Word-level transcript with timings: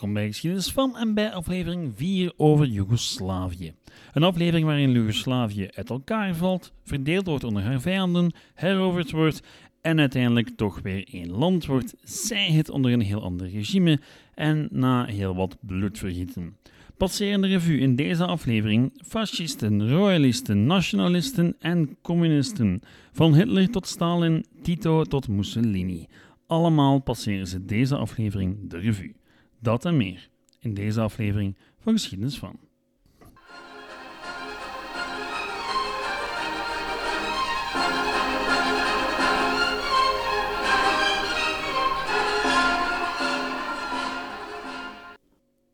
Welkom 0.00 0.20
bij 0.20 0.30
Geschiedenis 0.30 0.72
van 0.72 0.96
en 0.96 1.14
bij 1.14 1.32
aflevering 1.32 1.92
4 1.96 2.32
over 2.36 2.66
Joegoslavië. 2.66 3.72
Een 4.12 4.22
aflevering 4.22 4.66
waarin 4.66 4.92
Joegoslavië 4.92 5.68
uit 5.74 5.90
elkaar 5.90 6.34
valt, 6.34 6.72
verdeeld 6.84 7.26
wordt 7.26 7.44
onder 7.44 7.62
haar 7.62 7.80
vijanden, 7.80 8.32
heroverd 8.54 9.10
wordt 9.10 9.42
en 9.80 9.98
uiteindelijk 9.98 10.50
toch 10.56 10.80
weer 10.82 11.08
één 11.12 11.30
land 11.30 11.66
wordt, 11.66 11.94
zij 12.02 12.50
het 12.52 12.70
onder 12.70 12.92
een 12.92 13.00
heel 13.00 13.22
ander 13.22 13.50
regime 13.50 14.00
en 14.34 14.68
na 14.70 15.04
heel 15.04 15.34
wat 15.34 15.56
bloedvergieten. 15.60 16.56
Passerende 16.96 17.46
revue 17.46 17.78
in 17.78 17.96
deze 17.96 18.26
aflevering 18.26 18.92
fascisten, 19.06 19.88
royalisten, 19.88 20.66
nationalisten 20.66 21.56
en 21.58 21.96
communisten. 22.02 22.80
Van 23.12 23.34
Hitler 23.34 23.70
tot 23.70 23.86
Stalin, 23.86 24.44
Tito 24.62 25.04
tot 25.04 25.28
Mussolini. 25.28 26.06
Allemaal 26.46 26.98
passeren 26.98 27.46
ze 27.46 27.64
deze 27.64 27.96
aflevering 27.96 28.70
de 28.70 28.78
revue. 28.78 29.19
Dat 29.60 29.84
en 29.84 29.96
meer 29.96 30.28
in 30.58 30.74
deze 30.74 31.00
aflevering 31.00 31.56
van 31.78 31.92
Geschiedenis 31.92 32.38
van. 32.38 32.58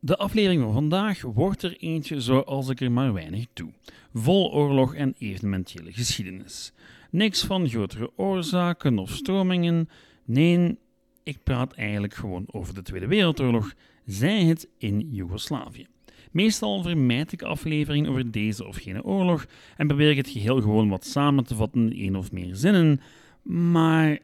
De 0.01 0.17
aflevering 0.17 0.63
van 0.63 0.73
vandaag 0.73 1.23
wordt 1.23 1.63
er 1.63 1.77
eentje 1.77 2.21
zoals 2.21 2.69
ik 2.69 2.81
er 2.81 2.93
maar 2.93 3.13
weinig 3.13 3.47
doe. 3.53 3.73
Vol 4.13 4.53
oorlog 4.53 4.95
en 4.95 5.15
evenementele 5.19 5.93
geschiedenis. 5.93 6.73
Niks 7.11 7.45
van 7.45 7.69
grotere 7.69 8.11
oorzaken 8.17 8.99
of 8.99 9.11
stromingen. 9.11 9.89
Nee, 10.25 10.79
ik 11.27 11.43
praat 11.43 11.73
eigenlijk 11.73 12.15
gewoon 12.15 12.45
over 12.47 12.75
de 12.75 12.83
Tweede 12.83 13.07
Wereldoorlog, 13.07 13.75
zij 14.05 14.45
het 14.45 14.69
in 14.79 15.09
Joegoslavië. 15.11 15.87
Meestal 16.31 16.83
vermijd 16.83 17.33
ik 17.33 17.43
afleveringen 17.43 18.11
over 18.11 18.31
deze 18.31 18.67
of 18.67 18.77
gene 18.77 19.05
oorlog 19.05 19.47
en 19.77 19.87
probeer 19.87 20.11
ik 20.11 20.17
het 20.17 20.29
geheel 20.29 20.61
gewoon 20.61 20.89
wat 20.89 21.07
samen 21.07 21.45
te 21.45 21.55
vatten 21.55 21.93
in 21.93 21.99
één 21.99 22.17
of 22.17 22.33
meer 22.33 22.57
zinnen. 22.57 23.01
Maar 23.43 24.19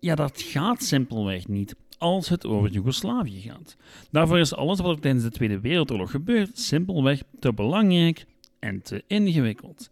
ja, 0.00 0.14
dat 0.14 0.42
gaat 0.42 0.82
simpelweg 0.82 1.48
niet 1.48 1.76
als 1.98 2.28
het 2.28 2.46
over 2.46 2.70
Joegoslavië 2.70 3.40
gaat. 3.40 3.76
Daarvoor 4.10 4.38
is 4.38 4.54
alles 4.54 4.80
wat 4.80 4.94
er 4.96 5.00
tijdens 5.00 5.24
de 5.24 5.30
Tweede 5.30 5.60
Wereldoorlog 5.60 6.10
gebeurt 6.10 6.58
simpelweg 6.58 7.22
te 7.38 7.52
belangrijk 7.52 8.26
en 8.58 8.82
te 8.82 9.04
ingewikkeld. 9.06 9.90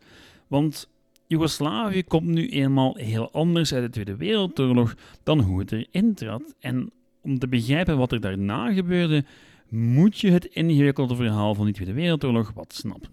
Want 0.48 0.88
Joegoslavië 1.32 2.02
komt 2.02 2.26
nu 2.26 2.48
eenmaal 2.48 2.94
heel 2.96 3.30
anders 3.30 3.74
uit 3.74 3.82
de 3.82 3.90
Tweede 3.90 4.16
Wereldoorlog 4.16 4.94
dan 5.22 5.40
hoe 5.40 5.58
het 5.58 5.72
erin 5.72 6.14
trad. 6.14 6.54
En 6.60 6.90
om 7.20 7.38
te 7.38 7.48
begrijpen 7.48 7.96
wat 7.96 8.12
er 8.12 8.20
daarna 8.20 8.72
gebeurde, 8.72 9.24
moet 9.68 10.18
je 10.18 10.30
het 10.30 10.44
ingewikkelde 10.44 11.16
verhaal 11.16 11.54
van 11.54 11.64
die 11.64 11.74
Tweede 11.74 11.92
Wereldoorlog 11.92 12.52
wat 12.54 12.74
snappen. 12.74 13.10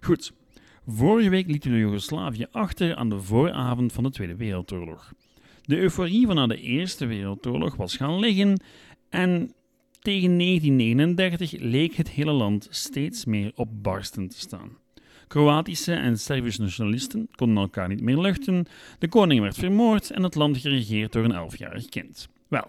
Goed, 0.00 0.32
vorige 0.86 1.28
week 1.28 1.46
lieten 1.46 1.70
we 1.70 1.78
Joegoslavië 1.78 2.46
achter 2.50 2.94
aan 2.94 3.08
de 3.08 3.20
vooravond 3.20 3.92
van 3.92 4.04
de 4.04 4.10
Tweede 4.10 4.36
Wereldoorlog. 4.36 5.12
De 5.62 5.78
euforie 5.78 6.26
van 6.26 6.34
na 6.34 6.46
de 6.46 6.60
Eerste 6.60 7.06
Wereldoorlog 7.06 7.76
was 7.76 7.96
gaan 7.96 8.18
liggen 8.18 8.60
en 9.08 9.52
tegen 9.98 10.38
1939 10.38 11.52
leek 11.60 11.94
het 11.94 12.10
hele 12.10 12.32
land 12.32 12.66
steeds 12.70 13.24
meer 13.24 13.52
op 13.54 13.82
barsten 13.82 14.28
te 14.28 14.38
staan. 14.38 14.82
Kroatische 15.26 15.92
en 15.92 16.18
Servische 16.18 16.60
nationalisten 16.60 17.28
konden 17.34 17.62
elkaar 17.62 17.88
niet 17.88 18.00
meer 18.00 18.18
luchten, 18.18 18.66
de 18.98 19.08
koning 19.08 19.40
werd 19.40 19.56
vermoord 19.56 20.10
en 20.10 20.22
het 20.22 20.34
land 20.34 20.58
geregeerd 20.58 21.12
door 21.12 21.24
een 21.24 21.32
elfjarig 21.32 21.88
kind. 21.88 22.28
Wel, 22.48 22.66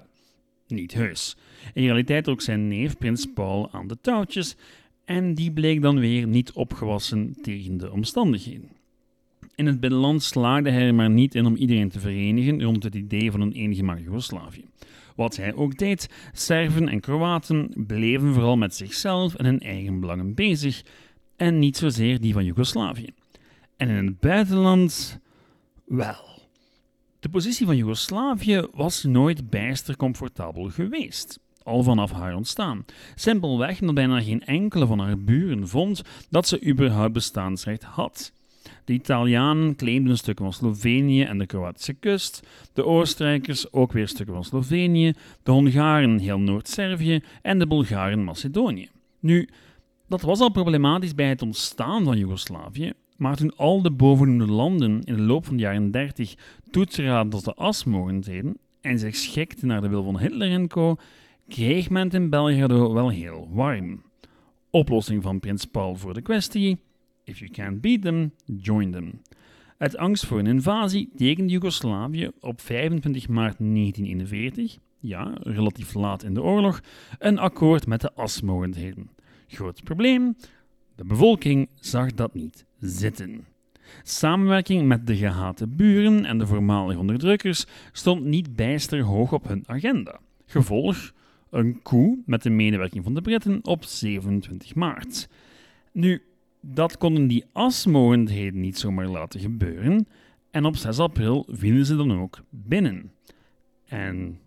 niet 0.67 0.93
heus. 0.93 1.35
In 1.73 1.83
realiteit 1.83 2.23
trok 2.23 2.41
zijn 2.41 2.67
neef 2.67 2.97
prins 2.97 3.25
Paul 3.33 3.71
aan 3.71 3.87
de 3.87 3.97
touwtjes 4.01 4.55
en 5.05 5.33
die 5.33 5.51
bleek 5.51 5.81
dan 5.81 5.99
weer 5.99 6.27
niet 6.27 6.51
opgewassen 6.51 7.35
tegen 7.41 7.77
de 7.77 7.91
omstandigheden. 7.91 8.69
In 9.55 9.65
het 9.65 9.79
binnenland 9.79 10.23
slaagde 10.23 10.69
hij 10.69 10.87
er 10.87 10.95
maar 10.95 11.09
niet 11.09 11.35
in 11.35 11.45
om 11.45 11.55
iedereen 11.55 11.89
te 11.89 11.99
verenigen 11.99 12.63
rond 12.63 12.83
het 12.83 12.95
idee 12.95 13.31
van 13.31 13.41
een 13.41 13.51
eengemaakt 13.51 14.03
Joegoslavië. 14.03 14.65
Wat 15.15 15.35
hij 15.35 15.53
ook 15.53 15.77
deed, 15.77 16.09
Serven 16.33 16.89
en 16.89 16.99
Kroaten 16.99 17.73
bleven 17.87 18.33
vooral 18.33 18.57
met 18.57 18.75
zichzelf 18.75 19.35
en 19.35 19.45
hun 19.45 19.59
eigen 19.59 19.99
belangen 19.99 20.33
bezig 20.33 20.83
en 21.35 21.59
niet 21.59 21.77
zozeer 21.77 22.19
die 22.21 22.33
van 22.33 22.45
Joegoslavië. 22.45 23.09
En 23.77 23.89
in 23.89 24.05
het 24.05 24.19
buitenland, 24.19 25.19
wel. 25.85 26.35
De 27.19 27.29
positie 27.29 27.65
van 27.65 27.77
Joegoslavië 27.77 28.67
was 28.73 29.03
nooit 29.03 29.49
bijster 29.49 29.95
comfortabel 29.95 30.69
geweest, 30.69 31.39
al 31.63 31.83
vanaf 31.83 32.11
haar 32.11 32.35
ontstaan. 32.35 32.85
Simpelweg 33.15 33.79
omdat 33.79 33.95
bijna 33.95 34.21
geen 34.21 34.45
enkele 34.45 34.85
van 34.85 34.99
haar 34.99 35.19
buren 35.19 35.67
vond 35.67 36.01
dat 36.29 36.47
ze 36.47 36.65
überhaupt 36.65 37.13
bestaansrecht 37.13 37.83
had. 37.83 38.33
De 38.85 38.93
Italianen 38.93 39.75
claimden 39.75 40.17
stukken 40.17 40.45
van 40.45 40.53
Slovenië 40.53 41.23
en 41.23 41.37
de 41.37 41.45
Kroatische 41.45 41.93
kust, 41.93 42.47
de 42.73 42.85
Oostenrijkers 42.85 43.73
ook 43.73 43.91
weer 43.91 44.07
stukken 44.07 44.35
van 44.35 44.43
Slovenië, 44.43 45.13
de 45.43 45.51
Hongaren 45.51 46.19
heel 46.19 46.39
Noord-Servië 46.39 47.23
en 47.41 47.59
de 47.59 47.67
Bulgaren 47.67 48.23
Macedonië. 48.23 48.89
Nu, 49.19 49.49
dat 50.07 50.21
was 50.21 50.39
al 50.39 50.51
problematisch 50.51 51.15
bij 51.15 51.29
het 51.29 51.41
ontstaan 51.41 52.03
van 52.03 52.17
Joegoslavië, 52.17 52.93
maar 53.17 53.35
toen 53.35 53.55
al 53.55 53.81
de 53.81 53.91
bovengenoemde 53.91 54.53
landen 54.53 55.01
in 55.01 55.15
de 55.15 55.21
loop 55.21 55.45
van 55.45 55.55
de 55.55 55.61
jaren 55.61 55.91
30 55.91 56.35
toetsraden 56.69 57.31
tot 57.31 57.45
de 57.45 57.53
asmogendheden 57.53 58.57
en 58.81 58.99
zich 58.99 59.15
schikten 59.15 59.67
naar 59.67 59.81
de 59.81 59.89
wil 59.89 60.03
van 60.03 60.19
Hitler 60.19 60.51
en 60.51 60.67
co., 60.67 60.95
kreeg 61.47 61.89
men 61.89 62.03
het 62.03 62.13
in 62.13 62.29
Belgrado 62.29 62.93
wel 62.93 63.09
heel 63.09 63.47
warm. 63.51 64.03
Oplossing 64.69 65.23
van 65.23 65.39
prins 65.39 65.65
Paul 65.65 65.95
voor 65.95 66.13
de 66.13 66.21
kwestie: 66.21 66.77
if 67.23 67.39
you 67.39 67.51
can't 67.51 67.81
beat 67.81 68.01
them, 68.01 68.31
join 68.45 68.91
them. 68.91 69.21
Uit 69.77 69.97
angst 69.97 70.25
voor 70.25 70.39
een 70.39 70.47
invasie 70.47 71.09
tekende 71.15 71.51
Joegoslavië 71.51 72.29
op 72.39 72.61
25 72.61 73.27
maart 73.27 73.57
1941, 73.57 74.77
ja, 74.99 75.33
relatief 75.41 75.93
laat 75.93 76.23
in 76.23 76.33
de 76.33 76.41
oorlog, 76.41 76.81
een 77.19 77.39
akkoord 77.39 77.87
met 77.87 78.01
de 78.01 78.13
asmogendheden. 78.13 79.09
Groot 79.47 79.83
probleem: 79.83 80.35
de 80.95 81.03
bevolking 81.03 81.69
zag 81.79 82.13
dat 82.13 82.33
niet 82.33 82.65
zitten. 82.79 83.45
Samenwerking 84.03 84.87
met 84.87 85.07
de 85.07 85.15
gehate 85.15 85.67
buren 85.67 86.25
en 86.25 86.37
de 86.37 86.47
voormalige 86.47 86.99
onderdrukkers 86.99 87.65
stond 87.91 88.23
niet 88.23 88.55
bijster 88.55 89.01
hoog 89.01 89.33
op 89.33 89.47
hun 89.47 89.63
agenda. 89.65 90.19
Gevolg: 90.45 91.11
een 91.49 91.81
coup 91.81 92.17
met 92.25 92.43
de 92.43 92.49
medewerking 92.49 93.03
van 93.03 93.13
de 93.13 93.21
Britten 93.21 93.59
op 93.63 93.83
27 93.83 94.75
maart. 94.75 95.29
Nu, 95.91 96.21
dat 96.61 96.97
konden 96.97 97.27
die 97.27 97.45
asmogendheden 97.51 98.61
niet 98.61 98.77
zomaar 98.77 99.07
laten 99.07 99.39
gebeuren 99.39 100.07
en 100.51 100.65
op 100.65 100.75
6 100.75 100.99
april 100.99 101.45
vielen 101.49 101.85
ze 101.85 101.95
dan 101.95 102.19
ook 102.19 102.43
binnen. 102.49 103.11
En 103.85 104.39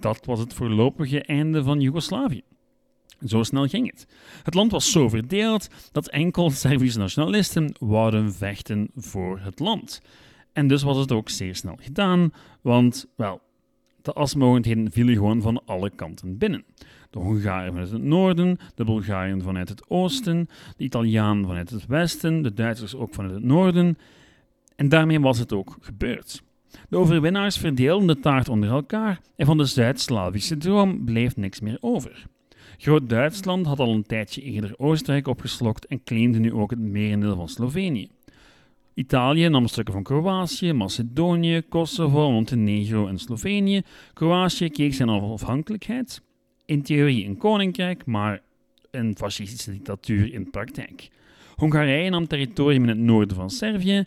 dat 0.00 0.24
was 0.24 0.38
het 0.38 0.54
voorlopige 0.54 1.22
einde 1.22 1.62
van 1.62 1.80
Joegoslavië. 1.80 2.42
Zo 3.26 3.42
snel 3.42 3.66
ging 3.66 3.90
het. 3.90 4.06
Het 4.42 4.54
land 4.54 4.70
was 4.70 4.92
zo 4.92 5.08
verdeeld 5.08 5.68
dat 5.92 6.08
enkel 6.08 6.50
Servische 6.50 6.98
nationalisten 6.98 7.74
wouden 7.78 8.32
vechten 8.32 8.90
voor 8.94 9.38
het 9.38 9.58
land. 9.58 10.02
En 10.52 10.66
dus 10.68 10.82
was 10.82 10.96
het 10.96 11.12
ook 11.12 11.28
zeer 11.28 11.54
snel 11.54 11.76
gedaan, 11.80 12.32
want, 12.60 13.06
wel, 13.16 13.40
de 14.02 14.12
asmogendheden 14.12 14.92
vielen 14.92 15.14
gewoon 15.14 15.42
van 15.42 15.62
alle 15.64 15.90
kanten 15.90 16.38
binnen. 16.38 16.64
De 17.10 17.18
Hongaren 17.18 17.72
vanuit 17.72 17.90
het 17.90 18.02
noorden, 18.02 18.58
de 18.74 18.84
Bulgaren 18.84 19.42
vanuit 19.42 19.68
het 19.68 19.90
oosten, 19.90 20.48
de 20.76 20.84
Italianen 20.84 21.46
vanuit 21.46 21.70
het 21.70 21.86
westen, 21.86 22.42
de 22.42 22.52
Duitsers 22.52 22.94
ook 22.94 23.14
vanuit 23.14 23.34
het 23.34 23.44
noorden. 23.44 23.98
En 24.76 24.88
daarmee 24.88 25.20
was 25.20 25.38
het 25.38 25.52
ook 25.52 25.76
gebeurd. 25.80 26.42
De 26.88 26.96
overwinnaars 26.96 27.58
verdeelden 27.58 28.06
de 28.06 28.20
taart 28.20 28.48
onder 28.48 28.70
elkaar 28.70 29.20
en 29.36 29.46
van 29.46 29.56
de 29.56 29.64
Zuid-Slavische 29.64 30.56
droom 30.56 31.04
bleef 31.04 31.36
niks 31.36 31.60
meer 31.60 31.78
over. 31.80 32.26
Groot-Duitsland 32.78 33.66
had 33.66 33.78
al 33.78 33.92
een 33.92 34.06
tijdje 34.06 34.42
eerder 34.42 34.74
Oostenrijk 34.76 35.26
opgeslokt 35.26 35.86
en 35.86 36.04
claimde 36.04 36.38
nu 36.38 36.52
ook 36.52 36.70
het 36.70 36.78
merendeel 36.78 37.36
van 37.36 37.48
Slovenië. 37.48 38.08
Italië 38.94 39.48
nam 39.48 39.66
stukken 39.66 39.94
van 39.94 40.02
Kroatië, 40.02 40.72
Macedonië, 40.72 41.62
Kosovo, 41.68 42.30
Montenegro 42.30 43.06
en 43.08 43.18
Slovenië. 43.18 43.82
Kroatië 44.12 44.70
keek 44.70 44.94
zijn 44.94 45.08
onafhankelijkheid. 45.08 46.22
In 46.64 46.82
theorie 46.82 47.26
een 47.26 47.36
koninkrijk, 47.36 48.06
maar 48.06 48.40
een 48.90 49.16
fascistische 49.16 49.70
dictatuur 49.70 50.32
in 50.32 50.50
praktijk. 50.50 51.10
Hongarije 51.54 52.10
nam 52.10 52.26
territorium 52.26 52.82
in 52.82 52.88
het 52.88 52.98
noorden 52.98 53.36
van 53.36 53.50
Servië 53.50 54.04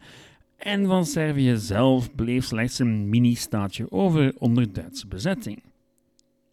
en 0.57 0.85
van 0.85 1.05
Servië 1.05 1.57
zelf 1.57 2.15
bleef 2.15 2.45
slechts 2.45 2.79
een 2.79 3.09
mini-staatje 3.09 3.91
over 3.91 4.33
onder 4.37 4.73
Duitse 4.73 5.07
bezetting. 5.07 5.61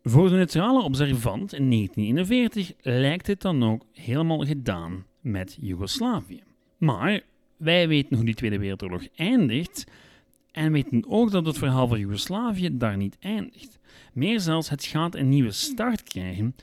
Voor 0.06 0.28
de 0.28 0.34
neutrale 0.34 0.82
observant 0.82 1.52
in 1.52 1.70
1941 1.70 2.72
lijkt 2.82 3.26
het 3.26 3.40
dan 3.40 3.62
ook 3.62 3.86
helemaal 3.92 4.38
gedaan 4.44 5.04
met 5.20 5.56
Joegoslavië. 5.60 6.42
Maar 6.78 7.20
wij 7.56 7.88
weten 7.88 8.16
hoe 8.16 8.24
die 8.24 8.34
Tweede 8.34 8.58
Wereldoorlog 8.58 9.06
eindigt 9.16 9.84
en 10.52 10.72
weten 10.72 11.04
ook 11.08 11.30
dat 11.30 11.46
het 11.46 11.58
verhaal 11.58 11.88
van 11.88 11.98
Joegoslavië 11.98 12.76
daar 12.76 12.96
niet 12.96 13.16
eindigt. 13.20 13.78
Meer 14.12 14.40
zelfs, 14.40 14.68
het 14.68 14.84
gaat 14.84 15.14
een 15.14 15.28
nieuwe 15.28 15.52
start 15.52 16.02
krijgen 16.02 16.54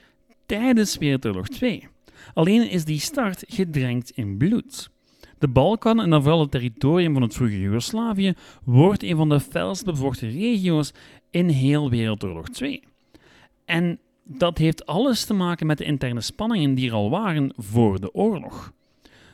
tijdens 0.46 0.98
Wereldoorlog 0.98 1.48
2. 1.48 1.88
Alleen 2.34 2.70
is 2.70 2.86
die 2.86 3.00
start 3.00 3.44
gedrenkt 3.48 4.10
in 4.10 4.38
bloed. 4.38 4.90
De 5.38 5.48
Balkan 5.48 6.02
en 6.02 6.10
dan 6.10 6.22
vooral 6.22 6.40
het 6.42 6.52
territorium 6.52 7.14
van 7.14 7.22
het 7.22 7.34
vroegere 7.34 7.62
Joegoslavië 7.62 8.34
wordt 8.64 9.04
een 9.04 9.16
van 9.16 9.30
de 9.30 9.40
felst 9.40 9.86
bevochten 9.86 10.30
regio's 10.32 10.94
in 11.32 11.50
heel 11.50 11.90
Wereldoorlog 11.90 12.50
2. 12.50 12.90
En 13.72 14.00
dat 14.24 14.58
heeft 14.58 14.86
alles 14.86 15.26
te 15.26 15.34
maken 15.34 15.68
met 15.68 15.78
de 15.78 15.84
interne 15.84 16.22
spanningen 16.22 16.76
die 16.76 16.88
er 16.88 16.96
al 16.96 17.10
waren 17.10 17.54
voor 17.58 18.00
de 18.00 18.14
oorlog. 18.14 18.74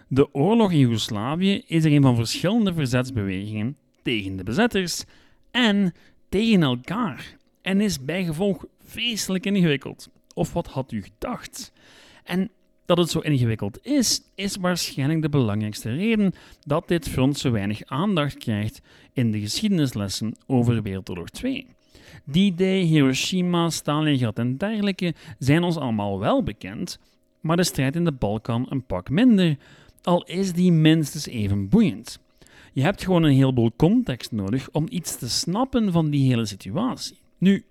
De 0.07 0.33
oorlog 0.33 0.71
in 0.71 0.79
Joegoslavië 0.79 1.63
is 1.67 1.85
er 1.85 1.91
een 1.91 2.01
van 2.01 2.15
verschillende 2.15 2.73
verzetsbewegingen 2.73 3.77
tegen 4.01 4.35
de 4.35 4.43
bezetters 4.43 5.03
en 5.51 5.93
tegen 6.29 6.63
elkaar 6.63 7.37
en 7.61 7.81
is 7.81 8.05
bijgevolg 8.05 8.65
vreselijk 8.85 9.45
ingewikkeld. 9.45 10.09
Of 10.33 10.53
wat 10.53 10.67
had 10.67 10.91
u 10.91 11.03
gedacht? 11.03 11.71
En 12.23 12.49
dat 12.85 12.97
het 12.97 13.09
zo 13.09 13.19
ingewikkeld 13.19 13.85
is, 13.85 14.21
is 14.35 14.55
waarschijnlijk 14.55 15.21
de 15.21 15.29
belangrijkste 15.29 15.95
reden 15.95 16.33
dat 16.59 16.87
dit 16.87 17.09
front 17.09 17.37
zo 17.37 17.51
weinig 17.51 17.85
aandacht 17.85 18.37
krijgt 18.37 18.81
in 19.13 19.31
de 19.31 19.39
geschiedenislessen 19.39 20.35
over 20.45 20.81
Wereldoorlog 20.81 21.29
2. 21.29 21.67
Die 22.23 22.53
day 22.53 22.81
Hiroshima, 22.81 23.69
Stalingrad 23.69 24.37
en 24.37 24.57
dergelijke 24.57 25.13
zijn 25.39 25.63
ons 25.63 25.77
allemaal 25.77 26.19
wel 26.19 26.43
bekend, 26.43 26.99
maar 27.41 27.57
de 27.57 27.63
strijd 27.63 27.95
in 27.95 28.05
de 28.05 28.11
Balkan 28.11 28.65
een 28.69 28.85
pak 28.85 29.09
minder, 29.09 29.57
al 30.01 30.23
is 30.23 30.53
die 30.53 30.71
minstens 30.71 31.27
even 31.27 31.69
boeiend. 31.69 32.19
Je 32.73 32.81
hebt 32.81 33.03
gewoon 33.03 33.23
een 33.23 33.35
heleboel 33.35 33.71
context 33.75 34.31
nodig 34.31 34.69
om 34.71 34.85
iets 34.89 35.17
te 35.17 35.29
snappen 35.29 35.91
van 35.91 36.09
die 36.09 36.29
hele 36.29 36.45
situatie. 36.45 37.17
Nu, 37.37 37.65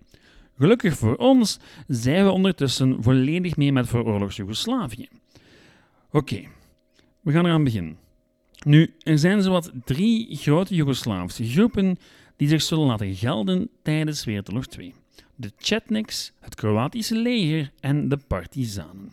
gelukkig 0.58 0.96
voor 0.96 1.16
ons 1.16 1.58
zijn 1.86 2.24
we 2.24 2.30
ondertussen 2.30 3.02
volledig 3.02 3.56
mee 3.56 3.72
met 3.72 3.88
vooroorlogs 3.88 4.36
Joegoslavië. 4.36 5.08
Oké, 6.10 6.42
we 7.20 7.32
gaan 7.32 7.46
eraan 7.46 7.64
beginnen. 7.64 7.96
Nu, 8.64 8.94
er 9.02 9.18
zijn 9.18 9.42
zowat 9.42 9.72
drie 9.84 10.36
grote 10.36 10.74
Joegoslavische 10.74 11.48
groepen 11.48 11.98
die 12.36 12.48
zich 12.48 12.62
zullen 12.62 12.86
laten 12.86 13.14
gelden 13.14 13.68
tijdens 13.82 14.24
Wereldoorlog 14.24 14.66
2. 14.66 14.94
De 15.34 15.52
Chetniks, 15.58 16.32
het 16.40 16.54
Kroatische 16.54 17.16
leger 17.16 17.72
en 17.80 18.08
de 18.08 18.16
partizanen. 18.16 19.10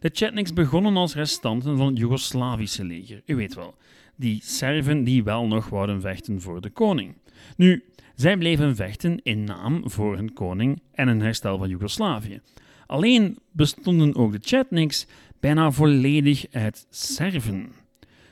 De 0.00 0.10
Chetniks 0.12 0.52
begonnen 0.52 0.96
als 0.96 1.14
restanten 1.14 1.76
van 1.76 1.86
het 1.86 1.98
Joegoslavische 1.98 2.84
leger. 2.84 3.22
U 3.26 3.36
weet 3.36 3.54
wel, 3.54 3.74
die 4.16 4.40
Serven 4.42 5.04
die 5.04 5.24
wel 5.24 5.46
nog 5.46 5.68
wouden 5.68 6.00
vechten 6.00 6.40
voor 6.40 6.60
de 6.60 6.70
koning. 6.70 7.16
Nu, 7.56 7.84
zij 8.14 8.36
bleven 8.36 8.76
vechten 8.76 9.20
in 9.22 9.44
naam 9.44 9.90
voor 9.90 10.16
hun 10.16 10.32
koning 10.32 10.82
en 10.92 11.08
een 11.08 11.20
herstel 11.20 11.58
van 11.58 11.68
Joegoslavië. 11.68 12.40
Alleen 12.86 13.38
bestonden 13.52 14.14
ook 14.14 14.32
de 14.32 14.38
Chetniks 14.42 15.06
bijna 15.40 15.70
volledig 15.70 16.46
uit 16.50 16.86
Serven. 16.90 17.72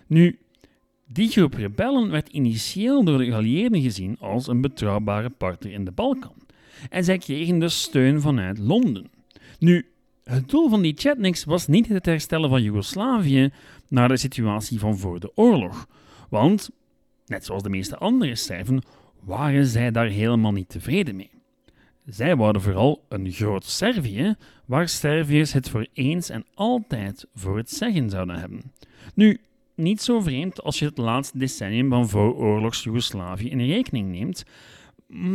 Nu, 0.06 0.38
die 1.12 1.28
groep 1.28 1.54
rebellen 1.54 2.10
werd 2.10 2.28
initieel 2.28 3.04
door 3.04 3.18
de 3.18 3.24
geallieerden 3.24 3.82
gezien 3.82 4.16
als 4.20 4.46
een 4.46 4.60
betrouwbare 4.60 5.30
partner 5.30 5.72
in 5.72 5.84
de 5.84 5.90
Balkan. 5.90 6.34
En 6.90 7.04
zij 7.04 7.18
kregen 7.18 7.58
dus 7.58 7.82
steun 7.82 8.20
vanuit 8.20 8.58
Londen. 8.58 9.10
Nu, 9.58 9.86
het 10.24 10.48
doel 10.48 10.68
van 10.68 10.82
die 10.82 10.94
Chetniks 10.96 11.44
was 11.44 11.66
niet 11.66 11.88
het 11.88 12.06
herstellen 12.06 12.48
van 12.48 12.62
Joegoslavië 12.62 13.50
naar 13.88 14.08
de 14.08 14.16
situatie 14.16 14.78
van 14.78 14.98
voor 14.98 15.20
de 15.20 15.30
oorlog. 15.34 15.86
Want, 16.28 16.70
net 17.26 17.44
zoals 17.44 17.62
de 17.62 17.68
meeste 17.68 17.96
andere 17.96 18.34
Serven, 18.34 18.82
waren 19.20 19.66
zij 19.66 19.90
daar 19.90 20.08
helemaal 20.08 20.52
niet 20.52 20.68
tevreden 20.68 21.16
mee. 21.16 21.30
Zij 22.06 22.36
wouden 22.36 22.62
vooral 22.62 23.04
een 23.08 23.32
groot 23.32 23.64
Servië, 23.64 24.34
waar 24.64 24.88
Serviërs 24.88 25.52
het 25.52 25.68
voor 25.68 25.86
eens 25.92 26.28
en 26.28 26.44
altijd 26.54 27.26
voor 27.34 27.56
het 27.56 27.70
zeggen 27.70 28.10
zouden 28.10 28.38
hebben. 28.38 28.72
Nu, 29.14 29.40
niet 29.78 30.02
zo 30.02 30.20
vreemd 30.20 30.62
als 30.62 30.78
je 30.78 30.84
het 30.84 30.98
laatste 30.98 31.38
decennium 31.38 31.88
van 31.88 32.08
vooroorlogs 32.08 32.82
Joegoslavië 32.82 33.50
in 33.50 33.66
rekening 33.66 34.10
neemt, 34.10 34.44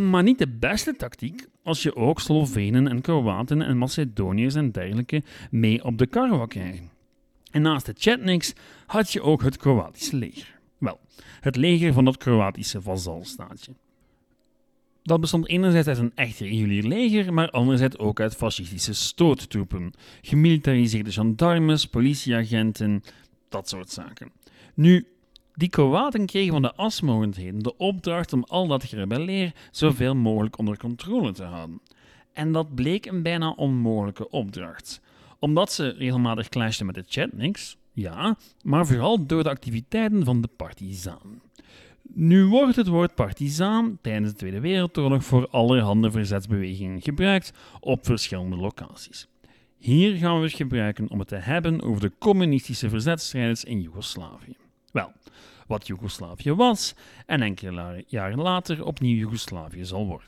maar 0.09 0.23
niet 0.23 0.37
de 0.37 0.47
beste 0.47 0.95
tactiek 0.95 1.47
als 1.63 1.83
je 1.83 1.95
ook 1.95 2.19
Slovenen 2.19 2.87
en 2.87 3.01
Kroaten 3.01 3.61
en 3.61 3.77
Macedoniërs 3.77 4.55
en 4.55 4.71
dergelijke 4.71 5.23
mee 5.51 5.83
op 5.83 5.97
de 5.97 6.07
kar 6.07 6.29
wou 6.29 6.47
krijgen. 6.47 6.89
En 7.51 7.61
naast 7.61 7.85
de 7.85 7.93
Chetniks 7.97 8.53
had 8.85 9.11
je 9.11 9.21
ook 9.21 9.43
het 9.43 9.57
Kroatische 9.57 10.15
leger. 10.15 10.59
Wel, 10.77 10.99
het 11.39 11.55
leger 11.55 11.93
van 11.93 12.05
dat 12.05 12.17
Kroatische 12.17 12.81
vazalstaatje. 12.81 13.73
Dat 15.03 15.21
bestond 15.21 15.47
enerzijds 15.47 15.87
uit 15.87 15.97
een 15.97 16.11
echt 16.15 16.39
regulier 16.39 16.83
leger, 16.83 17.33
maar 17.33 17.49
anderzijds 17.49 17.97
ook 17.97 18.19
uit 18.19 18.35
fascistische 18.35 18.93
stoottroepen, 18.93 19.93
gemilitariseerde 20.21 21.11
gendarmes, 21.11 21.85
politieagenten, 21.85 23.03
dat 23.53 23.69
soort 23.69 23.89
zaken. 23.89 24.31
Nu, 24.73 25.07
die 25.53 25.69
Kroaten 25.69 26.25
kregen 26.25 26.51
van 26.51 26.61
de 26.61 26.75
asmogendheden 26.75 27.59
de 27.59 27.77
opdracht 27.77 28.33
om 28.33 28.43
al 28.43 28.67
dat 28.67 28.83
gerebelleer 28.83 29.53
zoveel 29.71 30.15
mogelijk 30.15 30.57
onder 30.57 30.77
controle 30.77 31.31
te 31.31 31.43
houden. 31.43 31.81
En 32.33 32.51
dat 32.51 32.75
bleek 32.75 33.05
een 33.05 33.23
bijna 33.23 33.49
onmogelijke 33.49 34.29
opdracht. 34.29 35.01
Omdat 35.39 35.71
ze 35.71 35.89
regelmatig 35.89 36.49
clashten 36.49 36.85
met 36.85 36.95
de 36.95 37.03
Chetniks, 37.07 37.77
ja, 37.91 38.37
maar 38.63 38.85
vooral 38.85 39.25
door 39.25 39.43
de 39.43 39.49
activiteiten 39.49 40.25
van 40.25 40.41
de 40.41 40.49
partizanen. 40.57 41.41
Nu 42.01 42.45
wordt 42.45 42.75
het 42.75 42.87
woord 42.87 43.15
partizaan 43.15 43.97
tijdens 44.01 44.31
de 44.31 44.37
Tweede 44.37 44.59
Wereldoorlog 44.59 45.23
voor 45.23 45.47
allerhande 45.47 46.11
verzetsbewegingen 46.11 47.01
gebruikt 47.01 47.53
op 47.79 48.05
verschillende 48.05 48.55
locaties. 48.55 49.27
Hier 49.83 50.15
gaan 50.15 50.37
we 50.37 50.45
het 50.45 50.55
gebruiken 50.55 51.09
om 51.09 51.19
het 51.19 51.27
te 51.27 51.35
hebben 51.35 51.81
over 51.81 52.01
de 52.01 52.11
communistische 52.19 52.89
verzetstrijders 52.89 53.63
in 53.63 53.81
Joegoslavië. 53.81 54.55
Wel, 54.91 55.11
wat 55.67 55.87
Joegoslavië 55.87 56.53
was 56.53 56.95
en 57.25 57.41
enkele 57.41 58.03
jaren 58.07 58.39
later 58.39 58.85
opnieuw 58.85 59.17
Joegoslavië 59.17 59.85
zal 59.85 60.05
worden. 60.05 60.27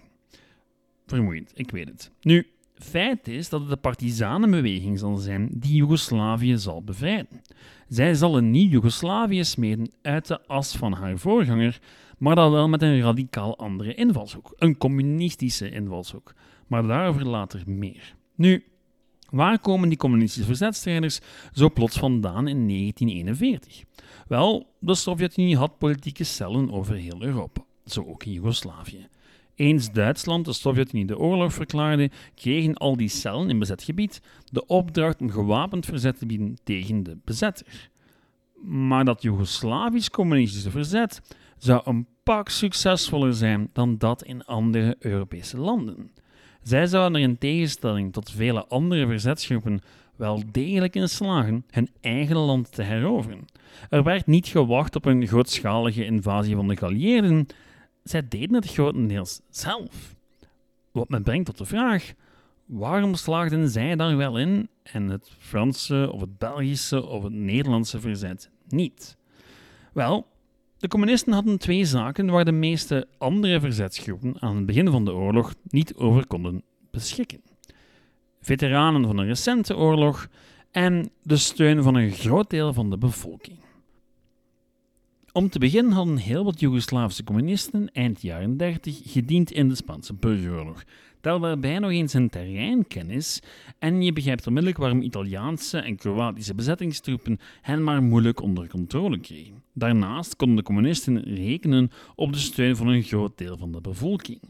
Vermoeiend, 1.05 1.51
ik 1.53 1.71
weet 1.71 1.87
het. 1.87 2.11
Nu, 2.21 2.47
feit 2.73 3.27
is 3.27 3.49
dat 3.49 3.59
het 3.59 3.69
de 3.69 3.75
partizanenbeweging 3.75 4.99
zal 4.99 5.15
zijn 5.15 5.49
die 5.51 5.75
Joegoslavië 5.75 6.57
zal 6.57 6.83
bevrijden. 6.83 7.41
Zij 7.87 8.13
zal 8.13 8.37
een 8.37 8.51
nieuw 8.51 8.69
Joegoslavië 8.69 9.43
smeden 9.43 9.91
uit 10.01 10.27
de 10.27 10.47
as 10.47 10.75
van 10.75 10.93
haar 10.93 11.17
voorganger, 11.17 11.79
maar 12.17 12.35
dan 12.35 12.51
wel 12.51 12.69
met 12.69 12.81
een 12.81 13.01
radicaal 13.01 13.57
andere 13.57 13.93
invalshoek, 13.93 14.53
een 14.57 14.77
communistische 14.77 15.69
invalshoek. 15.69 16.33
Maar 16.67 16.87
daarover 16.87 17.25
later 17.25 17.63
meer. 17.65 18.15
Nu, 18.35 18.63
waar 19.29 19.59
komen 19.59 19.89
die 19.89 19.97
communistische 19.97 20.47
verzetstrijders 20.47 21.19
zo 21.53 21.69
plots 21.69 21.97
vandaan 21.97 22.47
in 22.47 22.67
1941? 22.67 23.83
Wel, 24.27 24.73
de 24.79 24.95
Sovjet-Unie 24.95 25.57
had 25.57 25.77
politieke 25.77 26.23
cellen 26.23 26.71
over 26.71 26.95
heel 26.95 27.21
Europa, 27.21 27.61
zo 27.85 28.05
ook 28.05 28.23
in 28.23 28.31
Joegoslavië. 28.31 29.07
Eens 29.55 29.91
Duitsland 29.91 30.45
de 30.45 30.53
Sovjet-Unie 30.53 31.05
de 31.05 31.17
oorlog 31.17 31.53
verklaarde, 31.53 32.09
kregen 32.35 32.73
al 32.73 32.97
die 32.97 33.07
cellen 33.07 33.49
in 33.49 33.59
bezet 33.59 33.83
gebied 33.83 34.21
de 34.51 34.65
opdracht 34.65 35.21
om 35.21 35.29
gewapend 35.29 35.85
verzet 35.85 36.19
te 36.19 36.25
bieden 36.25 36.57
tegen 36.63 37.03
de 37.03 37.17
bezetter. 37.23 37.89
Maar 38.61 39.05
dat 39.05 39.21
Joegoslavisch 39.21 40.09
communistische 40.09 40.71
verzet 40.71 41.21
zou 41.57 41.81
een 41.85 42.07
pak 42.23 42.49
succesvoller 42.49 43.33
zijn 43.33 43.69
dan 43.73 43.97
dat 43.97 44.23
in 44.23 44.45
andere 44.45 44.95
Europese 44.99 45.57
landen. 45.57 46.11
Zij 46.65 46.85
zouden 46.87 47.21
er 47.21 47.27
in 47.27 47.37
tegenstelling 47.37 48.13
tot 48.13 48.31
vele 48.31 48.65
andere 48.65 49.07
verzetsgroepen 49.07 49.81
wel 50.15 50.43
degelijk 50.51 50.95
in 50.95 51.09
slagen 51.09 51.65
hun 51.69 51.89
eigen 52.01 52.37
land 52.37 52.71
te 52.71 52.81
heroveren. 52.81 53.45
Er 53.89 54.03
werd 54.03 54.27
niet 54.27 54.47
gewacht 54.47 54.95
op 54.95 55.05
een 55.05 55.27
grootschalige 55.27 56.05
invasie 56.05 56.55
van 56.55 56.67
de 56.67 56.77
geallieerden, 56.77 57.47
zij 58.03 58.27
deden 58.27 58.55
het 58.55 58.67
grotendeels 58.67 59.41
zelf. 59.49 60.15
Wat 60.91 61.09
me 61.09 61.21
brengt 61.21 61.45
tot 61.45 61.57
de 61.57 61.65
vraag: 61.65 62.13
waarom 62.65 63.15
slaagden 63.15 63.69
zij 63.69 63.95
daar 63.95 64.17
wel 64.17 64.39
in 64.39 64.69
en 64.83 65.09
het 65.09 65.31
Franse 65.37 66.09
of 66.11 66.21
het 66.21 66.37
Belgische 66.37 67.05
of 67.05 67.23
het 67.23 67.33
Nederlandse 67.33 67.99
verzet 67.99 68.49
niet? 68.67 69.17
Wel, 69.93 70.27
de 70.85 70.91
communisten 70.91 71.33
hadden 71.33 71.57
twee 71.57 71.85
zaken 71.85 72.29
waar 72.29 72.45
de 72.45 72.51
meeste 72.51 73.07
andere 73.17 73.59
verzetsgroepen 73.59 74.35
aan 74.39 74.55
het 74.55 74.65
begin 74.65 74.89
van 74.89 75.05
de 75.05 75.13
oorlog 75.13 75.53
niet 75.67 75.95
over 75.95 76.27
konden 76.27 76.63
beschikken: 76.91 77.41
veteranen 78.41 79.05
van 79.05 79.17
een 79.17 79.25
recente 79.25 79.75
oorlog 79.75 80.27
en 80.71 81.09
de 81.21 81.37
steun 81.37 81.83
van 81.83 81.95
een 81.95 82.11
groot 82.11 82.49
deel 82.49 82.73
van 82.73 82.89
de 82.89 82.97
bevolking. 82.97 83.64
Om 85.35 85.49
te 85.49 85.59
beginnen 85.59 85.93
hadden 85.93 86.17
heel 86.17 86.43
wat 86.43 86.59
Joegoslavische 86.59 87.23
communisten 87.23 87.89
eind 87.93 88.21
jaren 88.21 88.57
30 88.57 89.01
gediend 89.03 89.51
in 89.51 89.69
de 89.69 89.75
Spaanse 89.75 90.13
burgeroorlog. 90.13 90.83
Tel 91.21 91.39
daarbij 91.39 91.79
nog 91.79 91.91
eens 91.91 92.13
hun 92.13 92.29
terreinkennis 92.29 93.41
en 93.79 94.01
je 94.01 94.13
begrijpt 94.13 94.47
onmiddellijk 94.47 94.81
waarom 94.81 95.01
Italiaanse 95.01 95.77
en 95.77 95.95
Kroatische 95.95 96.55
bezettingstroepen 96.55 97.39
hen 97.61 97.83
maar 97.83 98.03
moeilijk 98.03 98.41
onder 98.41 98.67
controle 98.67 99.19
kregen. 99.19 99.63
Daarnaast 99.73 100.35
konden 100.35 100.57
de 100.57 100.63
communisten 100.63 101.19
rekenen 101.23 101.91
op 102.15 102.33
de 102.33 102.39
steun 102.39 102.75
van 102.75 102.87
een 102.87 103.03
groot 103.03 103.37
deel 103.37 103.57
van 103.57 103.71
de 103.71 103.81
bevolking. 103.81 104.41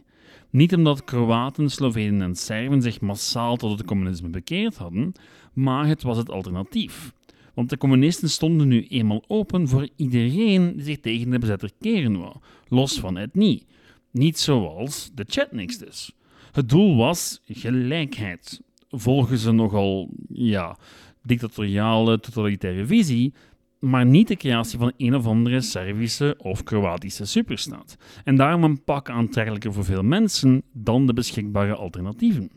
Niet 0.49 0.75
omdat 0.75 1.03
Kroaten, 1.03 1.69
Slovenen 1.69 2.21
en 2.21 2.35
Serven 2.35 2.81
zich 2.81 3.01
massaal 3.01 3.55
tot 3.55 3.77
het 3.77 3.87
communisme 3.87 4.29
bekeerd 4.29 4.77
hadden, 4.77 5.13
maar 5.53 5.87
het 5.87 6.03
was 6.03 6.17
het 6.17 6.29
alternatief. 6.31 7.13
Want 7.55 7.69
de 7.69 7.77
communisten 7.77 8.29
stonden 8.29 8.67
nu 8.67 8.85
eenmaal 8.87 9.23
open 9.27 9.67
voor 9.67 9.89
iedereen 9.95 10.73
die 10.75 10.83
zich 10.83 10.99
tegen 10.99 11.29
de 11.29 11.39
bezetter 11.39 11.71
keren 11.79 12.19
wou, 12.19 12.35
los 12.67 12.99
van 12.99 13.17
etnie. 13.17 13.65
Niet 14.11 14.39
zoals 14.39 15.11
de 15.13 15.25
Chetniks 15.27 15.77
dus. 15.77 16.11
Het 16.51 16.69
doel 16.69 16.95
was 16.95 17.41
gelijkheid. 17.45 18.61
Volgens 18.89 19.43
een 19.43 19.55
nogal, 19.55 20.09
ja, 20.29 20.77
dictatoriale, 21.23 22.19
totalitaire 22.19 22.85
visie, 22.85 23.33
maar 23.85 24.05
niet 24.05 24.27
de 24.27 24.35
creatie 24.35 24.79
van 24.79 24.93
een 24.97 25.15
of 25.15 25.25
andere 25.25 25.61
Servische 25.61 26.35
of 26.37 26.63
Kroatische 26.63 27.25
superstaat. 27.25 27.97
En 28.23 28.35
daarom 28.35 28.63
een 28.63 28.83
pak 28.83 29.09
aantrekkelijker 29.09 29.73
voor 29.73 29.85
veel 29.85 30.03
mensen 30.03 30.63
dan 30.71 31.05
de 31.07 31.13
beschikbare 31.13 31.75
alternatieven. 31.75 32.51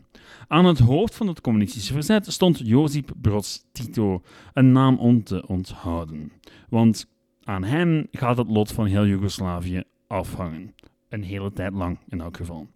Aan 0.47 0.65
het 0.65 0.79
hoofd 0.79 1.15
van 1.15 1.27
het 1.27 1.41
communistische 1.41 1.93
verzet 1.93 2.31
stond 2.31 2.67
Josip 2.67 3.11
Broz 3.21 3.57
Tito, 3.71 4.21
een 4.53 4.71
naam 4.71 4.97
om 4.97 5.23
te 5.23 5.47
onthouden. 5.47 6.31
Want 6.69 7.07
aan 7.43 7.63
hem 7.63 8.07
gaat 8.11 8.37
het 8.37 8.49
lot 8.49 8.71
van 8.71 8.85
heel 8.85 9.05
Joegoslavië 9.05 9.83
afhangen. 10.07 10.75
Een 11.09 11.23
hele 11.23 11.53
tijd 11.53 11.73
lang 11.73 11.97
in 12.07 12.21
elk 12.21 12.37
geval. 12.37 12.67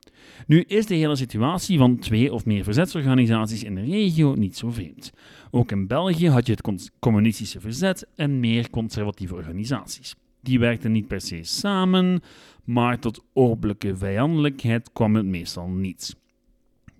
Nu 0.47 0.61
is 0.61 0.85
de 0.85 0.95
hele 0.95 1.15
situatie 1.15 1.77
van 1.77 1.99
twee 1.99 2.33
of 2.33 2.45
meer 2.45 2.63
verzetsorganisaties 2.63 3.63
in 3.63 3.75
de 3.75 3.81
regio 3.81 4.33
niet 4.35 4.57
zo 4.57 4.71
vreemd. 4.71 5.11
Ook 5.51 5.71
in 5.71 5.87
België 5.87 6.29
had 6.29 6.45
je 6.45 6.53
het 6.53 6.91
communistische 6.99 7.59
verzet 7.59 8.07
en 8.15 8.39
meer 8.39 8.69
conservatieve 8.69 9.35
organisaties. 9.35 10.15
Die 10.41 10.59
werkten 10.59 10.91
niet 10.91 11.07
per 11.07 11.21
se 11.21 11.39
samen, 11.41 12.21
maar 12.63 12.99
tot 12.99 13.23
openlijke 13.33 13.97
vijandelijkheid 13.97 14.89
kwam 14.93 15.15
het 15.15 15.25
meestal 15.25 15.67
niet. 15.67 16.15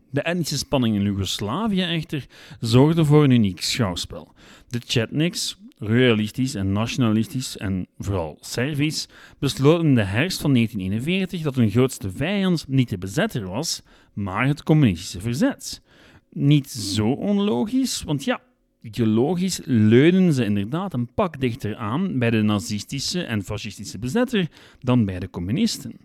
De 0.10 0.22
etnische 0.22 0.58
spanning 0.58 0.96
in 0.96 1.04
Joegoslavië 1.04 1.82
echter 1.82 2.26
zorgde 2.60 3.06
voor 3.06 3.24
een 3.24 3.32
uniek 3.32 3.62
schouwspel. 3.62 4.34
De 4.68 4.82
Chetniks, 4.86 5.58
royalistisch 5.86 6.56
en 6.56 6.72
nationalistisch 6.72 7.58
en 7.58 7.88
vooral 7.98 8.38
Servisch, 8.42 9.08
besloten 9.40 9.88
in 9.88 9.96
de 9.96 10.04
herfst 10.04 10.42
van 10.42 10.54
1941 10.54 11.42
dat 11.42 11.56
hun 11.56 11.72
grootste 11.72 12.12
vijand 12.12 12.66
niet 12.68 12.90
de 12.90 12.98
bezetter 12.98 13.48
was, 13.48 13.82
maar 14.14 14.48
het 14.48 14.64
communistische 14.64 15.22
verzet. 15.22 15.82
Niet 16.30 16.70
zo 16.70 17.12
onlogisch, 17.12 18.04
want 18.04 18.24
ja, 18.24 18.42
ideologisch 18.82 19.62
leunen 19.64 20.34
ze 20.34 20.46
inderdaad 20.46 20.94
een 20.94 21.14
pak 21.14 21.40
dichter 21.40 21.76
aan 21.76 22.20
bij 22.20 22.30
de 22.30 22.42
nazistische 22.42 23.24
en 23.24 23.44
fascistische 23.44 24.00
bezetter 24.00 24.48
dan 24.80 25.06
bij 25.06 25.20
de 25.20 25.30
communisten. 25.30 25.98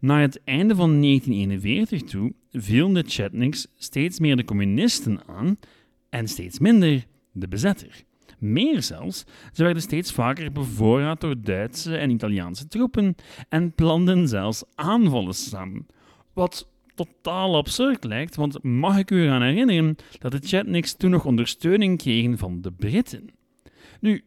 Na 0.00 0.20
het 0.20 0.40
einde 0.44 0.74
van 0.74 1.00
1941 1.00 2.02
toe 2.02 2.32
vielen 2.52 2.94
de 2.94 3.04
Chetniks 3.06 3.66
steeds 3.76 4.18
meer 4.18 4.36
de 4.36 4.44
communisten 4.44 5.20
aan 5.26 5.58
en 6.08 6.28
steeds 6.28 6.58
minder 6.58 7.06
de 7.32 7.48
bezetter. 7.48 8.06
Meer 8.38 8.82
zelfs, 8.82 9.24
ze 9.52 9.62
werden 9.62 9.82
steeds 9.82 10.12
vaker 10.12 10.52
bevoorraad 10.52 11.20
door 11.20 11.34
Duitse 11.40 11.96
en 11.96 12.10
Italiaanse 12.10 12.68
troepen 12.68 13.14
en 13.48 13.72
planden 13.72 14.28
zelfs 14.28 14.64
aanvallen 14.74 15.34
samen. 15.34 15.86
Wat 16.32 16.68
totaal 16.94 17.56
absurd 17.56 18.04
lijkt, 18.04 18.36
want 18.36 18.62
mag 18.62 18.98
ik 18.98 19.10
u 19.10 19.22
eraan 19.22 19.42
herinneren 19.42 19.96
dat 20.18 20.32
de 20.32 20.40
Chetniks 20.42 20.94
toen 20.94 21.10
nog 21.10 21.24
ondersteuning 21.24 21.98
kregen 21.98 22.38
van 22.38 22.60
de 22.60 22.72
Britten. 22.72 23.30
Nu, 24.00 24.24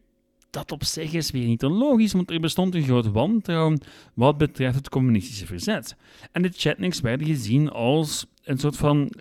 dat 0.50 0.72
op 0.72 0.84
zich 0.84 1.12
is 1.12 1.30
weer 1.30 1.46
niet 1.46 1.64
onlogisch, 1.64 2.12
want 2.12 2.30
er 2.30 2.40
bestond 2.40 2.74
een 2.74 2.82
groot 2.82 3.06
wantrouwen 3.06 3.80
wat 4.14 4.38
betreft 4.38 4.74
het 4.74 4.88
communistische 4.88 5.46
verzet. 5.46 5.96
En 6.32 6.42
de 6.42 6.50
Chetniks 6.54 7.00
werden 7.00 7.26
gezien 7.26 7.70
als 7.70 8.26
een 8.42 8.58
soort 8.58 8.76
van 8.76 9.12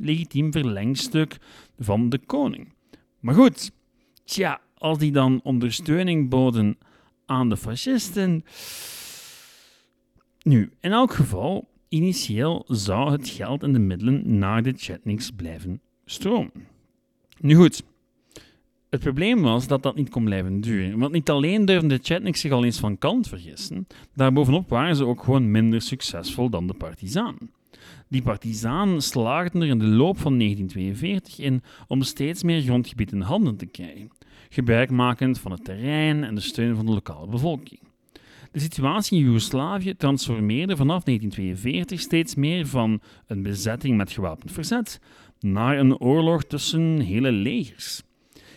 legitiem 0.00 0.52
verlengstuk 0.52 1.36
van 1.78 2.08
de 2.08 2.18
koning. 2.18 2.72
Maar 3.20 3.34
goed, 3.34 3.72
tja, 4.26 4.60
als 4.78 4.98
die 4.98 5.12
dan 5.12 5.40
ondersteuning 5.42 6.28
boden 6.28 6.78
aan 7.26 7.48
de 7.48 7.56
fascisten. 7.56 8.44
Nu, 10.42 10.72
in 10.80 10.92
elk 10.92 11.14
geval, 11.14 11.68
initieel 11.88 12.64
zou 12.68 13.10
het 13.10 13.28
geld 13.28 13.62
en 13.62 13.72
de 13.72 13.78
middelen 13.78 14.38
naar 14.38 14.62
de 14.62 14.72
Chetniks 14.76 15.30
blijven 15.30 15.80
stromen. 16.04 16.66
Nu 17.40 17.54
goed, 17.54 17.82
het 18.90 19.00
probleem 19.00 19.42
was 19.42 19.66
dat 19.66 19.82
dat 19.82 19.96
niet 19.96 20.10
kon 20.10 20.24
blijven 20.24 20.60
duren. 20.60 20.98
Want 20.98 21.12
niet 21.12 21.30
alleen 21.30 21.64
durfden 21.64 21.88
de 21.88 21.98
Chetniks 22.02 22.40
zich 22.40 22.52
al 22.52 22.64
eens 22.64 22.78
van 22.78 22.98
kant 22.98 23.28
vergissen, 23.28 23.86
daarbovenop 24.14 24.68
waren 24.68 24.96
ze 24.96 25.06
ook 25.06 25.22
gewoon 25.22 25.50
minder 25.50 25.82
succesvol 25.82 26.50
dan 26.50 26.66
de 26.66 26.74
partizanen. 26.74 27.50
Die 28.08 28.22
partizanen 28.22 29.02
slaagden 29.02 29.62
er 29.62 29.68
in 29.68 29.78
de 29.78 29.84
loop 29.84 30.18
van 30.18 30.38
1942 30.38 31.38
in 31.38 31.62
om 31.86 32.02
steeds 32.02 32.42
meer 32.42 32.60
grondgebied 32.60 33.12
in 33.12 33.20
handen 33.20 33.56
te 33.56 33.66
krijgen, 33.66 34.10
gebruikmakend 34.48 35.38
van 35.38 35.52
het 35.52 35.64
terrein 35.64 36.24
en 36.24 36.34
de 36.34 36.40
steun 36.40 36.76
van 36.76 36.86
de 36.86 36.92
lokale 36.92 37.26
bevolking. 37.26 37.80
De 38.52 38.62
situatie 38.62 39.18
in 39.18 39.24
Joegoslavië 39.24 39.96
transformeerde 39.96 40.76
vanaf 40.76 41.04
1942 41.04 42.00
steeds 42.00 42.34
meer 42.34 42.66
van 42.66 43.00
een 43.26 43.42
bezetting 43.42 43.96
met 43.96 44.10
gewapend 44.10 44.52
verzet 44.52 45.00
naar 45.40 45.78
een 45.78 45.98
oorlog 45.98 46.44
tussen 46.44 47.00
hele 47.00 47.32
legers. 47.32 48.02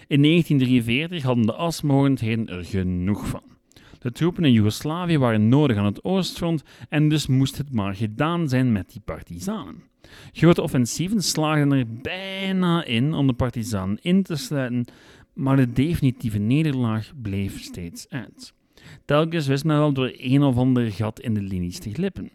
In 0.07 0.21
1943 0.21 1.23
hadden 1.23 1.45
de 1.45 1.53
asmogendheden 1.53 2.47
er 2.47 2.65
genoeg 2.65 3.27
van. 3.27 3.43
De 3.99 4.11
troepen 4.11 4.43
in 4.43 4.51
Joegoslavië 4.51 5.17
waren 5.17 5.49
nodig 5.49 5.77
aan 5.77 5.85
het 5.85 6.03
oostfront 6.03 6.63
en 6.89 7.09
dus 7.09 7.27
moest 7.27 7.57
het 7.57 7.73
maar 7.73 7.95
gedaan 7.95 8.49
zijn 8.49 8.71
met 8.71 8.91
die 8.91 9.01
partizanen. 9.05 9.83
Grote 10.31 10.61
offensieven 10.61 11.21
slaagden 11.21 11.71
er 11.71 11.85
bijna 12.01 12.83
in 12.83 13.13
om 13.13 13.27
de 13.27 13.33
partizanen 13.33 13.97
in 14.01 14.23
te 14.23 14.35
sluiten, 14.35 14.85
maar 15.33 15.55
de 15.55 15.71
definitieve 15.71 16.37
nederlaag 16.37 17.11
bleef 17.21 17.61
steeds 17.61 18.09
uit. 18.09 18.53
Telkens 19.05 19.47
wist 19.47 19.63
men 19.63 19.77
wel 19.77 19.93
door 19.93 20.13
een 20.17 20.43
of 20.43 20.57
ander 20.57 20.91
gat 20.91 21.19
in 21.19 21.33
de 21.33 21.41
linies 21.41 21.79
te 21.79 21.93
glippen. 21.93 22.31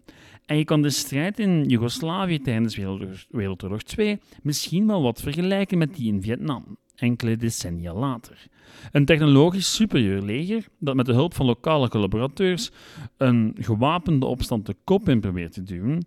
En 0.47 0.57
je 0.57 0.65
kan 0.65 0.83
de 0.83 0.91
strijd 0.91 1.39
in 1.39 1.65
Joegoslavië 1.65 2.41
tijdens 2.41 2.77
Wereldoorlog 3.29 3.83
II 3.97 4.19
misschien 4.43 4.87
wel 4.87 5.03
wat 5.03 5.21
vergelijken 5.21 5.79
met 5.79 5.95
die 5.95 6.13
in 6.13 6.23
Vietnam 6.23 6.79
enkele 6.97 7.37
decennia 7.37 7.95
later. 7.95 8.47
Een 8.93 9.05
technologisch 9.05 9.75
superieur 9.75 10.23
leger 10.23 10.67
dat 10.79 10.95
met 10.95 11.07
de 11.07 11.13
hulp 11.13 11.35
van 11.35 11.47
lokale 11.47 11.89
collaborateurs 11.89 12.71
een 13.17 13.57
gewapende 13.59 14.27
opstand 14.27 14.67
de 14.67 14.77
kop 14.85 15.09
in 15.09 15.21
probeert 15.21 15.53
te 15.53 15.63
duwen 15.63 16.05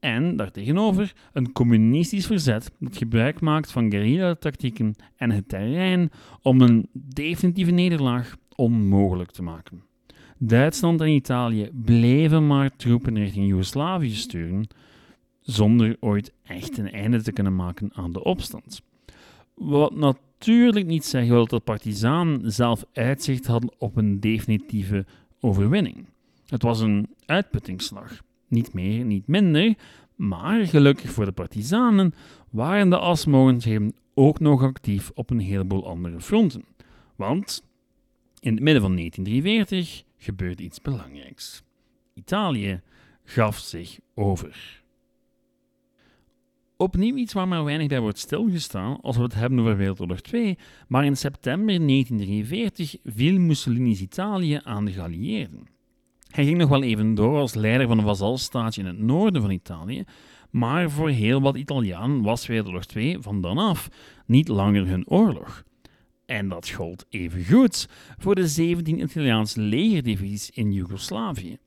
en 0.00 0.36
daartegenover 0.36 1.12
een 1.32 1.52
communistisch 1.52 2.26
verzet 2.26 2.70
dat 2.78 2.96
gebruik 2.96 3.40
maakt 3.40 3.72
van 3.72 3.90
guerrilla-tactieken 3.90 4.94
en 5.16 5.30
het 5.30 5.48
terrein 5.48 6.10
om 6.42 6.60
een 6.60 6.88
definitieve 6.92 7.70
nederlaag 7.70 8.36
onmogelijk 8.56 9.30
te 9.30 9.42
maken. 9.42 9.82
Duitsland 10.38 11.00
en 11.00 11.08
Italië 11.08 11.70
bleven 11.72 12.46
maar 12.46 12.76
troepen 12.76 13.14
richting 13.18 13.48
Joegoslavië 13.48 14.14
sturen, 14.14 14.66
zonder 15.40 15.96
ooit 16.00 16.32
echt 16.42 16.78
een 16.78 16.92
einde 16.92 17.22
te 17.22 17.32
kunnen 17.32 17.56
maken 17.56 17.90
aan 17.94 18.12
de 18.12 18.24
opstand. 18.24 18.82
Wat 19.60 19.94
natuurlijk 19.94 20.86
niet 20.86 21.04
zeggen 21.04 21.34
dat 21.34 21.50
de 21.50 21.60
partizanen 21.60 22.52
zelf 22.52 22.84
uitzicht 22.92 23.46
hadden 23.46 23.72
op 23.78 23.96
een 23.96 24.20
definitieve 24.20 25.06
overwinning. 25.40 26.06
Het 26.46 26.62
was 26.62 26.80
een 26.80 27.08
uitputtingsslag, 27.26 28.20
niet 28.48 28.72
meer, 28.72 29.04
niet 29.04 29.26
minder, 29.26 29.74
maar 30.16 30.66
gelukkig 30.66 31.10
voor 31.10 31.24
de 31.24 31.32
partizanen 31.32 32.14
waren 32.50 32.90
de 32.90 32.98
asmogendheden 32.98 33.94
ook 34.14 34.40
nog 34.40 34.62
actief 34.62 35.10
op 35.14 35.30
een 35.30 35.40
heleboel 35.40 35.86
andere 35.86 36.20
fronten. 36.20 36.64
Want 37.16 37.62
in 38.38 38.54
het 38.54 38.62
midden 38.62 38.82
van 38.82 38.96
1943 38.96 40.02
gebeurde 40.16 40.62
iets 40.62 40.80
belangrijks. 40.82 41.62
Italië 42.14 42.80
gaf 43.24 43.58
zich 43.58 43.98
over. 44.14 44.79
Opnieuw 46.80 47.16
iets 47.16 47.32
waar 47.32 47.48
maar 47.48 47.64
weinig 47.64 47.86
bij 47.86 48.00
wordt 48.00 48.18
stilgestaan 48.18 49.00
als 49.00 49.16
we 49.16 49.22
het 49.22 49.34
hebben 49.34 49.58
over 49.58 49.76
Wereldoorlog 49.76 50.20
2, 50.20 50.58
maar 50.88 51.04
in 51.04 51.16
september 51.16 51.86
1943 51.86 52.96
viel 53.04 53.40
Mussolini's 53.40 54.00
Italië 54.00 54.60
aan 54.62 54.84
de 54.84 54.92
geallieerden. 54.92 55.66
Hij 56.30 56.44
ging 56.44 56.58
nog 56.58 56.68
wel 56.68 56.82
even 56.82 57.14
door 57.14 57.38
als 57.38 57.54
leider 57.54 57.86
van 57.86 57.98
een 57.98 58.04
vazalstaatje 58.04 58.80
in 58.80 58.86
het 58.86 58.98
noorden 58.98 59.42
van 59.42 59.50
Italië, 59.50 60.04
maar 60.50 60.90
voor 60.90 61.08
heel 61.08 61.40
wat 61.40 61.56
Italianen 61.56 62.22
was 62.22 62.46
Wereldoorlog 62.46 62.84
2 62.84 63.18
van 63.20 63.40
dan 63.40 63.58
af 63.58 63.88
niet 64.26 64.48
langer 64.48 64.86
hun 64.86 65.08
oorlog. 65.08 65.64
En 66.26 66.48
dat 66.48 66.68
gold 66.68 67.06
evengoed 67.08 67.88
voor 68.18 68.34
de 68.34 68.48
17 68.48 69.00
Italiaanse 69.00 69.60
legerdivisies 69.60 70.50
in 70.50 70.72
Joegoslavië. 70.72 71.58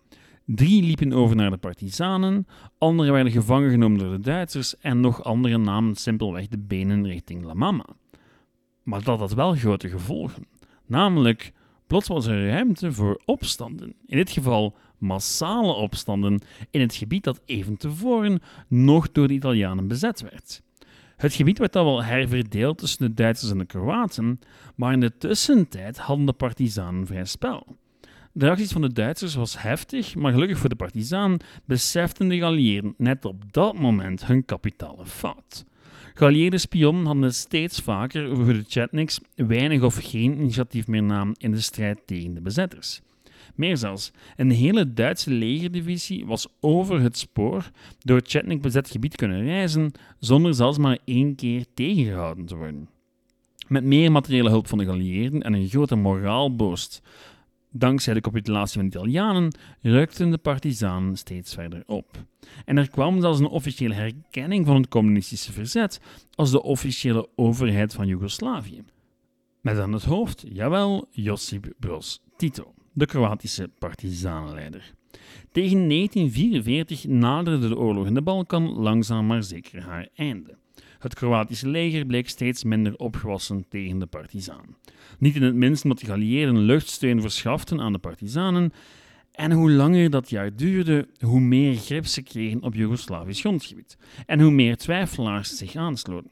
Drie 0.46 0.84
liepen 0.84 1.14
over 1.14 1.36
naar 1.36 1.50
de 1.50 1.58
partizanen, 1.58 2.48
anderen 2.78 3.14
werden 3.14 3.32
gevangen 3.32 3.72
genomen 3.72 4.00
door 4.00 4.12
de 4.12 4.20
Duitsers 4.20 4.78
en 4.78 5.00
nog 5.00 5.24
andere 5.24 5.58
namen 5.58 5.96
simpelweg 5.96 6.48
de 6.48 6.58
benen 6.58 7.08
richting 7.08 7.44
La 7.44 7.54
Mama. 7.54 7.86
Maar 8.84 9.04
dat 9.04 9.20
had 9.20 9.34
wel 9.34 9.54
grote 9.54 9.90
gevolgen. 9.90 10.46
Namelijk, 10.86 11.52
plots 11.88 12.08
was 12.08 12.26
er 12.26 12.48
ruimte 12.48 12.92
voor 12.92 13.22
opstanden, 13.26 13.96
in 14.06 14.18
dit 14.18 14.32
geval 14.32 14.76
massale 14.98 15.74
opstanden 15.74 16.40
in 16.70 16.82
het 16.82 16.96
gebied 16.96 17.24
dat 17.24 17.42
even 17.46 17.78
tevoren 17.78 18.42
nog 18.68 19.12
door 19.12 19.28
de 19.28 19.34
Italianen 19.34 19.88
bezet 19.88 20.22
werd. 20.22 20.62
Het 21.16 21.34
gebied 21.34 21.58
werd 21.58 21.74
dan 21.74 21.86
wel 21.86 22.04
herverdeeld 22.04 22.78
tussen 22.78 23.06
de 23.06 23.14
Duitsers 23.14 23.52
en 23.52 23.58
de 23.58 23.66
Kroaten, 23.66 24.40
maar 24.76 24.94
in 24.94 25.00
de 25.00 25.18
tussentijd 25.18 25.98
hadden 25.98 26.26
de 26.26 26.34
partizanen 26.34 27.06
vrij 27.06 27.26
spel. 27.26 27.78
De 28.36 28.46
reacties 28.46 28.72
van 28.72 28.82
de 28.82 28.94
Duitsers 28.94 29.36
was 29.36 29.62
heftig, 29.62 30.16
maar 30.16 30.32
gelukkig 30.32 30.58
voor 30.58 30.70
de 30.70 30.76
partizanen 30.76 31.40
beseften 31.66 32.28
de 32.28 32.38
geallieerden 32.38 32.94
net 32.98 33.26
op 33.26 33.54
dat 33.54 33.78
moment 33.78 34.26
hun 34.26 34.46
kapitale 34.46 35.06
fout. 35.06 35.66
Geallieerde 36.14 36.58
spionnen 36.58 37.06
hadden 37.06 37.34
steeds 37.34 37.80
vaker 37.80 38.36
voor 38.36 38.54
de 38.54 38.64
Chetniks 38.68 39.20
weinig 39.36 39.82
of 39.82 39.96
geen 40.02 40.40
initiatief 40.40 40.88
meer 40.88 41.04
namen 41.04 41.36
in 41.38 41.52
de 41.52 41.62
strijd 41.62 42.00
tegen 42.06 42.34
de 42.34 42.42
bezetters. 42.42 43.02
Meer 43.56 43.78
zelfs, 43.78 44.12
een 44.36 44.52
hele 44.52 44.94
Duitse 44.94 45.32
legerdivisie 45.32 46.26
was 46.26 46.48
over 46.60 47.02
het 47.02 47.18
spoor 47.18 47.72
door 48.00 48.18
het 48.18 48.30
Chetnik 48.30 48.62
bezet 48.62 48.90
gebied 48.90 49.16
kunnen 49.16 49.44
reizen 49.44 49.92
zonder 50.20 50.54
zelfs 50.54 50.78
maar 50.78 51.00
één 51.06 51.36
keer 51.36 51.66
tegengehouden 51.74 52.46
te 52.46 52.56
worden. 52.56 52.90
Met 53.68 53.84
meer 53.84 54.12
materiële 54.12 54.50
hulp 54.50 54.68
van 54.68 54.78
de 54.78 54.84
geallieerden 54.84 55.42
en 55.42 55.54
een 55.54 55.68
grote 55.68 55.96
moraalboost 55.96 57.02
Dankzij 57.76 58.14
de 58.14 58.22
capitulatie 58.22 58.80
van 58.80 58.90
de 58.90 58.98
Italianen 58.98 59.56
rukten 59.82 60.32
de 60.32 60.38
partizanen 60.38 61.18
steeds 61.18 61.54
verder 61.54 61.84
op. 61.86 62.26
En 62.66 62.78
er 62.78 62.90
kwam 62.90 63.22
zelfs 63.22 63.40
een 63.40 63.46
officiële 63.46 63.94
herkenning 63.94 64.66
van 64.66 64.76
het 64.76 64.88
communistische 64.88 65.52
verzet 65.52 66.00
als 66.36 66.52
de 66.52 66.64
officiële 66.64 67.30
overheid 67.36 67.94
van 67.94 68.08
Joegoslavië. 68.08 68.84
Met 69.62 69.80
aan 69.80 69.94
het 69.94 70.04
hoofd, 70.04 70.44
jawel, 70.48 71.08
Josip 71.12 71.74
Broz 71.80 72.18
Tito, 72.38 72.74
de 72.92 73.06
Kroatische 73.06 73.70
partizanenleider. 73.80 74.94
Tegen 75.52 75.90
1944 75.90 77.08
naderde 77.08 77.68
de 77.68 77.78
oorlog 77.78 78.06
in 78.06 78.14
de 78.14 78.22
Balkan 78.22 78.70
langzaam 78.70 79.26
maar 79.26 79.44
zeker 79.44 79.82
haar 79.82 80.08
einde. 80.16 80.58
Het 81.04 81.16
Kroatische 81.16 81.68
leger 81.68 82.06
bleek 82.06 82.30
steeds 82.30 82.64
minder 82.64 82.96
opgewassen 82.96 83.66
tegen 83.70 84.00
de 84.00 84.06
partizanen. 84.06 84.78
Niet 85.20 85.36
in 85.36 85.42
het 85.42 85.56
minst 85.56 85.84
omdat 85.84 86.00
de 86.00 86.06
geallieerden 86.06 86.58
luchtsteun 86.58 87.22
verschaften 87.22 87.82
aan 87.82 87.94
de 87.94 88.00
partizanen. 88.00 88.74
En 89.32 89.52
hoe 89.52 89.72
langer 89.72 90.10
dat 90.10 90.30
jaar 90.30 90.56
duurde, 90.56 91.08
hoe 91.20 91.40
meer 91.40 91.76
grip 91.76 92.06
ze 92.06 92.22
kregen 92.22 92.62
op 92.62 92.74
Joegoslavisch 92.74 93.40
grondgebied. 93.40 93.98
En 94.26 94.40
hoe 94.40 94.52
meer 94.52 94.78
twijfelaars 94.78 95.58
zich 95.58 95.76
aansloten. 95.76 96.32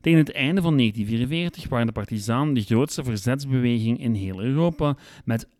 Tegen 0.00 0.18
het 0.18 0.32
einde 0.32 0.62
van 0.62 0.76
1944 0.76 1.68
waren 1.68 1.86
de 1.86 1.92
partizanen 1.92 2.54
de 2.54 2.62
grootste 2.62 3.04
verzetsbeweging 3.04 4.00
in 4.00 4.14
heel 4.14 4.40
Europa, 4.40 4.96
met 5.24 5.46
800.000 5.46 5.52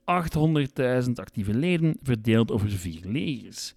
actieve 1.15 1.55
leden 1.55 1.97
verdeeld 2.03 2.50
over 2.50 2.71
vier 2.71 3.00
legers. 3.05 3.75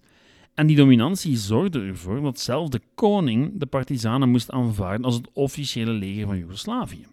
En 0.54 0.66
die 0.66 0.76
dominantie 0.76 1.36
zorgde 1.36 1.80
ervoor 1.80 2.20
dat 2.20 2.40
zelfs 2.40 2.70
de 2.70 2.80
koning 2.94 3.52
de 3.54 3.66
partizanen 3.66 4.28
moest 4.28 4.50
aanvaarden 4.50 5.04
als 5.04 5.14
het 5.14 5.28
officiële 5.32 5.92
leger 5.92 6.26
van 6.26 6.38
Joegoslavië. 6.38 7.06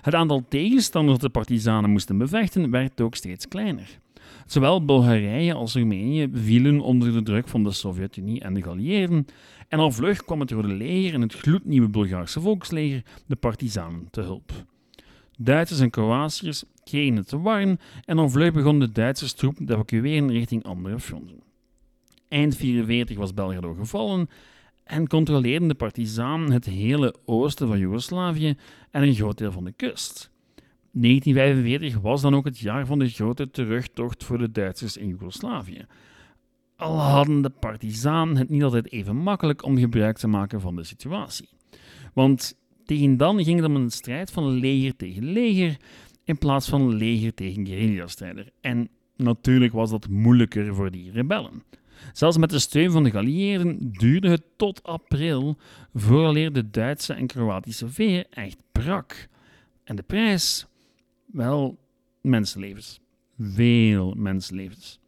Het 0.00 0.14
aantal 0.14 0.44
tegenstanders 0.48 1.18
dat 1.18 1.32
de 1.32 1.38
partizanen 1.38 1.90
moesten 1.90 2.18
bevechten 2.18 2.70
werd 2.70 3.00
ook 3.00 3.14
steeds 3.14 3.48
kleiner. 3.48 4.00
Zowel 4.46 4.84
Bulgarije 4.84 5.54
als 5.54 5.74
Roemenië 5.74 6.28
vielen 6.32 6.80
onder 6.80 7.12
de 7.12 7.22
druk 7.22 7.48
van 7.48 7.64
de 7.64 7.72
Sovjet-Unie 7.72 8.40
en 8.40 8.54
de 8.54 8.62
geallieerden, 8.62 9.26
en 9.68 9.78
al 9.78 9.90
vlug 9.90 10.24
kwam 10.24 10.40
het 10.40 10.50
Rode 10.50 10.74
Leger 10.74 11.14
en 11.14 11.20
het 11.20 11.34
gloednieuwe 11.34 11.88
Bulgaarse 11.88 12.40
volksleger 12.40 13.02
de 13.26 13.36
partizanen 13.36 14.08
te 14.10 14.20
hulp. 14.20 14.52
Duitsers 15.38 15.80
en 15.80 15.90
Kroatiërs 15.90 16.64
kregen 16.84 17.16
het 17.16 17.28
te 17.28 17.40
warm 17.40 17.78
en 18.04 18.18
al 18.18 18.28
vlug 18.28 18.52
begonnen 18.52 18.88
de 18.88 18.94
Duitsers 18.94 19.32
troep 19.32 19.56
te 19.56 19.72
evacueren 19.72 20.30
richting 20.30 20.64
andere 20.64 20.98
fronten. 20.98 21.51
Eind 22.32 22.58
1944 22.58 23.16
was 23.16 23.34
Belgrado 23.34 23.74
gevallen 23.74 24.28
en 24.84 25.08
controleerden 25.08 25.68
de 25.68 25.74
partizanen 25.74 26.52
het 26.52 26.64
hele 26.64 27.14
oosten 27.24 27.68
van 27.68 27.78
Joegoslavië 27.78 28.54
en 28.90 29.02
een 29.02 29.14
groot 29.14 29.38
deel 29.38 29.52
van 29.52 29.64
de 29.64 29.72
kust. 29.72 30.30
1945 30.92 32.00
was 32.00 32.20
dan 32.20 32.34
ook 32.34 32.44
het 32.44 32.58
jaar 32.58 32.86
van 32.86 32.98
de 32.98 33.08
grote 33.08 33.50
terugtocht 33.50 34.24
voor 34.24 34.38
de 34.38 34.50
Duitsers 34.50 34.96
in 34.96 35.08
Joegoslavië. 35.08 35.86
Al 36.76 36.98
hadden 36.98 37.42
de 37.42 37.50
partizanen 37.50 38.36
het 38.36 38.48
niet 38.48 38.62
altijd 38.62 38.92
even 38.92 39.16
makkelijk 39.16 39.64
om 39.64 39.78
gebruik 39.78 40.18
te 40.18 40.28
maken 40.28 40.60
van 40.60 40.76
de 40.76 40.84
situatie. 40.84 41.48
Want 42.14 42.58
tegen 42.84 43.16
dan 43.16 43.44
ging 43.44 43.56
het 43.56 43.68
om 43.68 43.76
een 43.76 43.90
strijd 43.90 44.30
van 44.30 44.48
leger 44.48 44.96
tegen 44.96 45.24
leger 45.24 45.76
in 46.24 46.38
plaats 46.38 46.68
van 46.68 46.94
leger 46.94 47.34
tegen 47.34 47.66
guerrilla-strijder. 47.66 48.50
En 48.60 48.88
natuurlijk 49.16 49.72
was 49.72 49.90
dat 49.90 50.08
moeilijker 50.08 50.74
voor 50.74 50.90
die 50.90 51.10
rebellen. 51.10 51.62
Zelfs 52.12 52.36
met 52.36 52.50
de 52.50 52.58
steun 52.58 52.90
van 52.90 53.04
de 53.04 53.10
geallieerden 53.10 53.92
duurde 53.92 54.28
het 54.28 54.42
tot 54.56 54.82
april 54.82 55.56
vooraleer 55.94 56.52
de 56.52 56.70
Duitse 56.70 57.12
en 57.12 57.26
Kroatische 57.26 57.88
veer 57.88 58.26
echt 58.30 58.62
brak. 58.72 59.28
En 59.84 59.96
de 59.96 60.02
prijs? 60.02 60.66
Wel, 61.26 61.78
mensenlevens. 62.20 63.00
Veel 63.38 64.14
mensenlevens. 64.16 65.00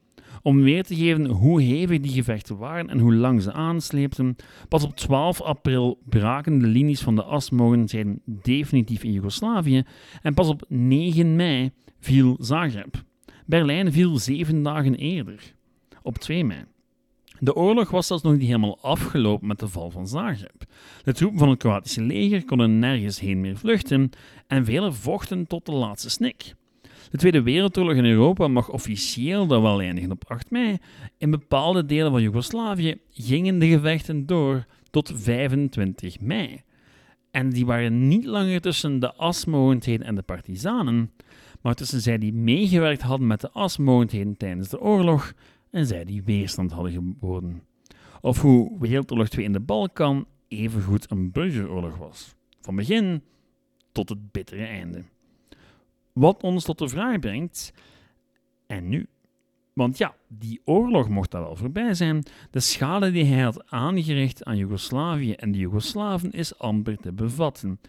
Om 0.43 0.63
weer 0.63 0.83
te 0.83 0.97
geven 0.97 1.27
hoe 1.27 1.63
hevig 1.63 2.01
die 2.01 2.13
gevechten 2.13 2.57
waren 2.57 2.89
en 2.89 2.99
hoe 2.99 3.15
lang 3.15 3.43
ze 3.43 3.53
aansleepten, 3.53 4.37
pas 4.69 4.85
op 4.85 4.97
12 4.97 5.41
april 5.41 5.99
braken 6.09 6.59
de 6.59 6.67
linies 6.67 7.01
van 7.01 7.15
de 7.15 7.23
asmogendheden 7.23 8.21
definitief 8.25 9.03
in 9.03 9.13
Joegoslavië 9.13 9.83
en 10.23 10.35
pas 10.35 10.49
op 10.49 10.65
9 10.69 11.37
mei 11.37 11.71
viel 11.99 12.37
Zagreb. 12.41 13.03
Berlijn 13.47 13.93
viel 13.93 14.19
zeven 14.19 14.63
dagen 14.63 14.95
eerder, 14.95 15.55
op 16.03 16.19
2 16.19 16.45
mei. 16.45 16.65
De 17.45 17.55
oorlog 17.55 17.91
was 17.91 18.07
zelfs 18.07 18.23
nog 18.23 18.33
niet 18.33 18.47
helemaal 18.47 18.79
afgelopen 18.81 19.47
met 19.47 19.59
de 19.59 19.69
val 19.69 19.91
van 19.91 20.09
Zagreb. 20.09 20.65
De 21.03 21.13
troepen 21.13 21.39
van 21.39 21.49
het 21.49 21.59
Kroatische 21.59 22.03
leger 22.03 22.45
konden 22.45 22.79
nergens 22.79 23.21
heen 23.21 23.41
meer 23.41 23.57
vluchten 23.57 24.11
en 24.47 24.65
velen 24.65 24.95
vochten 24.95 25.47
tot 25.47 25.67
de 25.67 25.73
laatste 25.73 26.11
snik. 26.11 26.55
De 27.11 27.19
Tweede 27.19 27.43
Wereldoorlog 27.43 27.95
in 27.95 28.05
Europa 28.05 28.49
mag 28.49 28.69
officieel 28.69 29.47
dan 29.47 29.63
wel 29.63 29.81
eindigen 29.81 30.11
op 30.11 30.25
8 30.27 30.51
mei. 30.51 30.79
In 31.19 31.31
bepaalde 31.31 31.85
delen 31.85 32.11
van 32.11 32.23
Joegoslavië 32.23 32.97
gingen 33.11 33.59
de 33.59 33.69
gevechten 33.69 34.27
door 34.27 34.65
tot 34.91 35.13
25 35.15 36.21
mei. 36.21 36.61
En 37.31 37.51
die 37.51 37.67
waren 37.67 38.09
niet 38.09 38.25
langer 38.25 38.61
tussen 38.61 38.99
de 38.99 39.15
asmogendheden 39.15 40.07
en 40.07 40.15
de 40.15 40.23
partizanen, 40.23 41.11
maar 41.61 41.75
tussen 41.75 42.01
zij 42.01 42.19
die 42.19 42.33
meegewerkt 42.33 43.03
hadden 43.03 43.27
met 43.27 43.41
de 43.41 43.51
asmogendheden 43.51 44.37
tijdens 44.37 44.69
de 44.69 44.81
oorlog 44.81 45.33
en 45.75 45.87
zij 45.87 46.05
die 46.05 46.23
weerstand 46.23 46.73
hadden 46.73 46.93
geboden. 46.93 47.63
Of 48.21 48.41
hoe 48.41 48.79
Wereldoorlog 48.79 49.29
2 49.29 49.45
in 49.45 49.53
de 49.53 49.61
Balkan 49.61 50.27
evengoed 50.49 51.11
een 51.11 51.31
burgeroorlog 51.31 51.97
was. 51.97 52.35
Van 52.61 52.77
begin 52.77 53.23
tot 53.93 54.09
het 54.09 54.33
bittere 54.33 54.65
einde. 54.65 55.03
Wat 56.13 56.43
ons 56.43 56.65
tot 56.65 56.79
de 56.79 56.89
vraag 56.89 57.19
brengt, 57.19 57.73
en 58.67 58.89
nu? 58.89 59.07
Want 59.73 59.99
ja, 59.99 60.15
die 60.29 60.61
oorlog 60.65 61.09
mocht 61.09 61.31
daar 61.31 61.43
wel 61.43 61.57
voorbij 61.57 61.95
zijn. 61.95 62.23
De 62.51 62.61
schade 62.61 63.11
die 63.11 63.25
hij 63.25 63.43
had 63.43 63.71
aangericht 63.71 64.45
aan 64.45 64.57
Joegoslavië 64.57 65.33
en 65.33 65.53
de 65.53 65.59
Joegoslaven 65.59 66.31
is 66.33 66.59
amper 66.59 66.97
te 66.97 67.13
bevatten. 67.13 67.81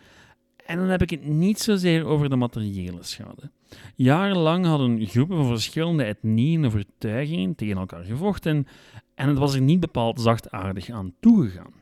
En 0.65 0.77
dan 0.77 0.87
heb 0.87 1.01
ik 1.01 1.09
het 1.09 1.25
niet 1.25 1.59
zozeer 1.59 2.05
over 2.05 2.29
de 2.29 2.35
materiële 2.35 3.03
schade. 3.03 3.51
Jarenlang 3.95 4.65
hadden 4.65 5.07
groepen 5.07 5.37
van 5.37 5.47
verschillende 5.47 6.03
etnieën 6.03 6.59
en 6.59 6.65
overtuigingen 6.65 7.55
tegen 7.55 7.77
elkaar 7.77 8.03
gevochten 8.03 8.67
en 9.15 9.27
het 9.27 9.37
was 9.37 9.53
er 9.53 9.61
niet 9.61 9.79
bepaald 9.79 10.21
zachtaardig 10.21 10.89
aan 10.89 11.13
toegegaan. 11.19 11.73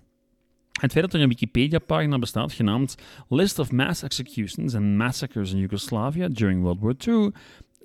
Het 0.81 0.91
feit 0.91 1.03
dat 1.03 1.13
er 1.13 1.21
een 1.21 1.27
Wikipedia-pagina 1.27 2.19
bestaat 2.19 2.53
genaamd 2.53 2.95
List 3.29 3.59
of 3.59 3.71
Mass 3.71 4.03
Executions 4.03 4.75
and 4.75 4.95
Massacres 4.95 5.51
in 5.51 5.59
Yugoslavia 5.59 6.27
during 6.27 6.61
World 6.61 6.79
War 6.79 6.95
II 7.07 7.31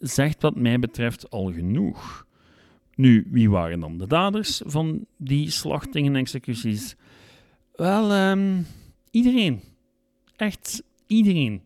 zegt 0.00 0.42
wat 0.42 0.56
mij 0.56 0.78
betreft 0.78 1.30
al 1.30 1.52
genoeg. 1.52 2.26
Nu, 2.94 3.26
wie 3.30 3.50
waren 3.50 3.80
dan 3.80 3.98
de 3.98 4.06
daders 4.06 4.62
van 4.64 5.06
die 5.16 5.50
slachtingen 5.50 6.14
en 6.14 6.20
executies? 6.20 6.96
Wel, 7.74 8.30
um, 8.30 8.66
iedereen. 9.11 9.61
Echt 10.37 10.82
iedereen. 11.08 11.62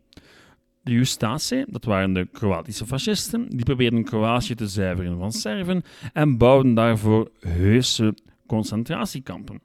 De 0.82 0.92
Ustase, 0.92 1.66
dat 1.70 1.84
waren 1.84 2.12
de 2.12 2.28
Kroatische 2.32 2.86
fascisten, 2.86 3.48
die 3.48 3.64
probeerden 3.64 4.04
Kroatië 4.04 4.54
te 4.54 4.68
zuiveren 4.68 5.18
van 5.18 5.32
Serven 5.32 5.82
en 6.12 6.38
bouwden 6.38 6.74
daarvoor 6.74 7.30
heuse 7.40 8.14
concentratiekampen. 8.46 9.60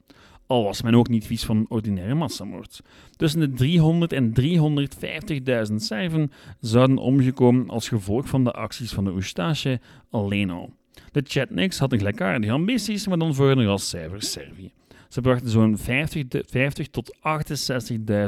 Al 0.47 0.63
was 0.63 0.81
men 0.81 0.95
ook 0.95 1.07
niet 1.07 1.25
vies 1.25 1.43
van 1.43 1.65
ordinaire 1.69 2.13
massamoord. 2.13 2.81
Tussen 3.15 3.39
de 3.39 3.51
300 3.51 4.13
en 4.13 4.33
350.000 5.69 5.75
Serven 5.75 6.31
zouden 6.59 6.97
omgekomen 6.97 7.69
als 7.69 7.87
gevolg 7.87 8.27
van 8.27 8.43
de 8.43 8.51
acties 8.51 8.93
van 8.93 9.03
de 9.03 9.11
Ustase 9.11 9.79
alleen 10.09 10.49
al. 10.49 10.73
De 11.11 11.21
Chetniks 11.23 11.79
hadden 11.79 11.97
gelijkaardige 11.97 12.53
ambities, 12.53 13.07
maar 13.07 13.17
dan 13.17 13.35
voor 13.35 13.51
een 13.51 13.65
rascijfer 13.65 14.21
Servië. 14.21 14.71
Ze 15.09 15.21
brachten 15.21 15.49
zo'n 15.49 15.77
50, 15.77 16.43
50 16.49 16.87
tot 16.87 17.17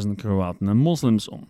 68.000 0.06 0.10
Kroaten 0.16 0.68
en 0.68 0.78
moslims 0.78 1.30
om. 1.30 1.50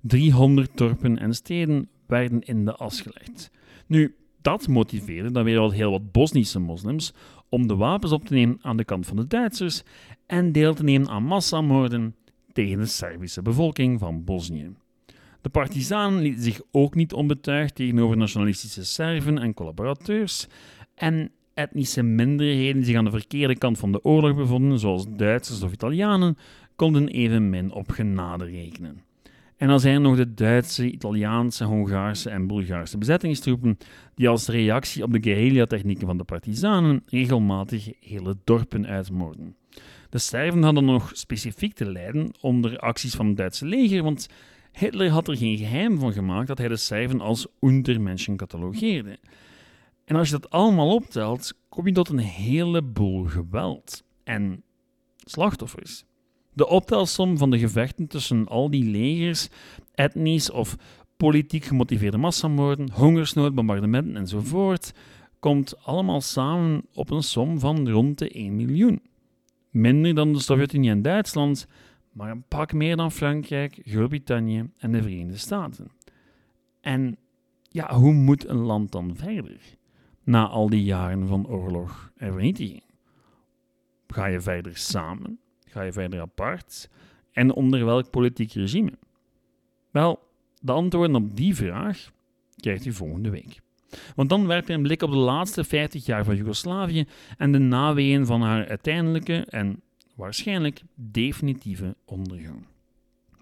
300 0.00 0.70
dorpen 0.74 1.18
en 1.18 1.34
steden 1.34 1.88
werden 2.06 2.40
in 2.40 2.64
de 2.64 2.74
as 2.74 3.00
gelegd. 3.00 3.50
Nu, 3.86 4.14
Dat 4.42 4.68
motiveerde 4.68 5.30
dan 5.30 5.44
weer 5.44 5.72
heel 5.72 5.90
wat 5.90 6.12
Bosnische 6.12 6.58
moslims 6.58 7.12
om 7.48 7.66
de 7.66 7.76
wapens 7.76 8.12
op 8.12 8.24
te 8.24 8.34
nemen 8.34 8.58
aan 8.62 8.76
de 8.76 8.84
kant 8.84 9.06
van 9.06 9.16
de 9.16 9.26
Duitsers 9.26 9.82
en 10.26 10.52
deel 10.52 10.74
te 10.74 10.84
nemen 10.84 11.08
aan 11.08 11.24
massamoorden 11.24 12.14
tegen 12.52 12.78
de 12.78 12.86
Servische 12.86 13.42
bevolking 13.42 13.98
van 13.98 14.24
Bosnië. 14.24 14.70
De 15.40 15.48
partizanen 15.48 16.22
lieten 16.22 16.42
zich 16.42 16.60
ook 16.70 16.94
niet 16.94 17.12
onbetuigd 17.12 17.74
tegenover 17.74 18.16
nationalistische 18.16 18.84
Serven 18.84 19.38
en 19.38 19.54
collaborateurs 19.54 20.46
en 20.94 21.30
etnische 21.54 22.02
minderheden 22.02 22.74
die 22.74 22.84
zich 22.84 22.96
aan 22.96 23.04
de 23.04 23.10
verkeerde 23.10 23.58
kant 23.58 23.78
van 23.78 23.92
de 23.92 24.04
oorlog 24.04 24.36
bevonden, 24.36 24.78
zoals 24.78 25.06
Duitsers 25.08 25.62
of 25.62 25.72
Italianen, 25.72 26.36
konden 26.76 27.08
evenmin 27.08 27.72
op 27.72 27.90
genade 27.90 28.44
rekenen. 28.44 29.02
En 29.56 29.68
dan 29.68 29.80
zijn 29.80 29.94
er 29.94 30.00
nog 30.00 30.16
de 30.16 30.34
Duitse, 30.34 30.90
Italiaanse, 30.90 31.64
Hongaarse 31.64 32.30
en 32.30 32.46
Bulgaarse 32.46 32.98
bezettingstroepen, 32.98 33.78
die 34.14 34.28
als 34.28 34.48
reactie 34.48 35.02
op 35.02 35.12
de 35.12 35.22
guerrilla-technieken 35.22 36.06
van 36.06 36.18
de 36.18 36.24
partizanen 36.24 37.02
regelmatig 37.06 37.90
hele 38.00 38.36
dorpen 38.44 38.86
uitmoorden. 38.86 39.56
De 40.10 40.18
Serven 40.18 40.62
hadden 40.62 40.84
nog 40.84 41.10
specifiek 41.12 41.74
te 41.74 41.90
lijden 41.90 42.30
onder 42.40 42.78
acties 42.78 43.14
van 43.14 43.26
het 43.26 43.36
Duitse 43.36 43.66
leger, 43.66 44.02
want 44.02 44.28
Hitler 44.72 45.08
had 45.08 45.28
er 45.28 45.36
geen 45.36 45.58
geheim 45.58 45.98
van 45.98 46.12
gemaakt 46.12 46.46
dat 46.46 46.58
hij 46.58 46.68
de 46.68 46.76
Serven 46.76 47.20
als 47.20 47.46
Untermenschen 47.60 48.36
catalogeerde. 48.36 49.18
En 50.04 50.16
als 50.16 50.28
je 50.28 50.38
dat 50.38 50.50
allemaal 50.50 50.94
optelt, 50.94 51.52
kom 51.68 51.86
je 51.86 51.92
tot 51.92 52.08
een 52.08 52.18
heleboel 52.18 53.24
geweld 53.24 54.02
en 54.24 54.62
slachtoffers. 55.24 56.04
De 56.52 56.68
optelsom 56.68 57.38
van 57.38 57.50
de 57.50 57.58
gevechten 57.58 58.06
tussen 58.06 58.48
al 58.48 58.70
die 58.70 58.84
legers, 58.84 59.48
etnisch 59.94 60.50
of 60.50 60.76
politiek 61.16 61.64
gemotiveerde 61.64 62.16
massamoorden, 62.16 62.90
hongersnood, 62.92 63.54
bombardementen 63.54 64.16
enzovoort, 64.16 64.92
komt 65.38 65.84
allemaal 65.84 66.20
samen 66.20 66.86
op 66.92 67.10
een 67.10 67.22
som 67.22 67.58
van 67.58 67.90
rond 67.90 68.18
de 68.18 68.28
1 68.28 68.56
miljoen. 68.56 69.02
Minder 69.70 70.14
dan 70.14 70.32
de 70.32 70.40
Sovjet-Unie 70.40 70.90
en 70.90 71.02
Duitsland, 71.02 71.66
maar 72.12 72.30
een 72.30 72.44
pak 72.48 72.72
meer 72.72 72.96
dan 72.96 73.12
Frankrijk, 73.12 73.80
Groot-Brittannië 73.84 74.70
en 74.78 74.92
de 74.92 75.02
Verenigde 75.02 75.36
Staten. 75.36 75.90
En 76.80 77.16
ja, 77.68 77.94
hoe 77.94 78.12
moet 78.12 78.48
een 78.48 78.62
land 78.62 78.92
dan 78.92 79.16
verder? 79.16 79.60
Na 80.24 80.46
al 80.46 80.68
die 80.68 80.84
jaren 80.84 81.26
van 81.26 81.46
oorlog 81.46 82.12
en 82.16 82.32
vernietiging. 82.32 82.82
Ga 84.06 84.26
je 84.26 84.40
verder 84.40 84.76
samen? 84.76 85.38
Ga 85.66 85.82
je 85.82 85.92
verder 85.92 86.20
apart? 86.20 86.88
En 87.32 87.52
onder 87.52 87.84
welk 87.84 88.10
politiek 88.10 88.52
regime? 88.52 88.92
Wel, 89.90 90.28
de 90.60 90.72
antwoorden 90.72 91.16
op 91.16 91.36
die 91.36 91.54
vraag 91.54 92.10
krijgt 92.56 92.84
u 92.84 92.92
volgende 92.92 93.30
week. 93.30 93.60
Want 94.14 94.28
dan 94.28 94.46
werpt 94.46 94.66
hij 94.66 94.76
een 94.76 94.82
blik 94.82 95.02
op 95.02 95.10
de 95.10 95.16
laatste 95.16 95.64
50 95.64 96.06
jaar 96.06 96.24
van 96.24 96.36
Joegoslavië 96.36 97.04
en 97.38 97.52
de 97.52 97.58
naweeën 97.58 98.26
van 98.26 98.42
haar 98.42 98.68
uiteindelijke 98.68 99.46
en 99.48 99.82
waarschijnlijk 100.14 100.82
definitieve 100.94 101.96
ondergang. 102.04 102.66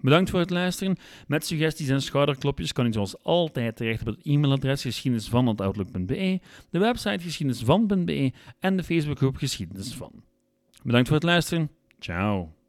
Bedankt 0.03 0.29
voor 0.29 0.39
het 0.39 0.49
luisteren. 0.49 0.97
Met 1.27 1.45
suggesties 1.45 1.89
en 1.89 2.01
schouderklopjes 2.01 2.73
kan 2.73 2.85
u 2.85 2.91
zoals 2.91 3.23
altijd 3.23 3.75
terecht 3.75 4.01
op 4.01 4.07
het 4.07 4.25
e-mailadres 4.25 4.81
geschiedenisvan.outlook.be, 4.81 6.39
de 6.69 6.79
website 6.79 7.23
geschiedenisvan.be 7.23 8.31
en 8.59 8.77
de 8.77 8.83
Facebookgroep 8.83 9.35
Geschiedenis 9.35 9.93
van. 9.93 10.11
Bedankt 10.83 11.07
voor 11.07 11.17
het 11.17 11.25
luisteren. 11.25 11.69
Ciao. 11.99 12.62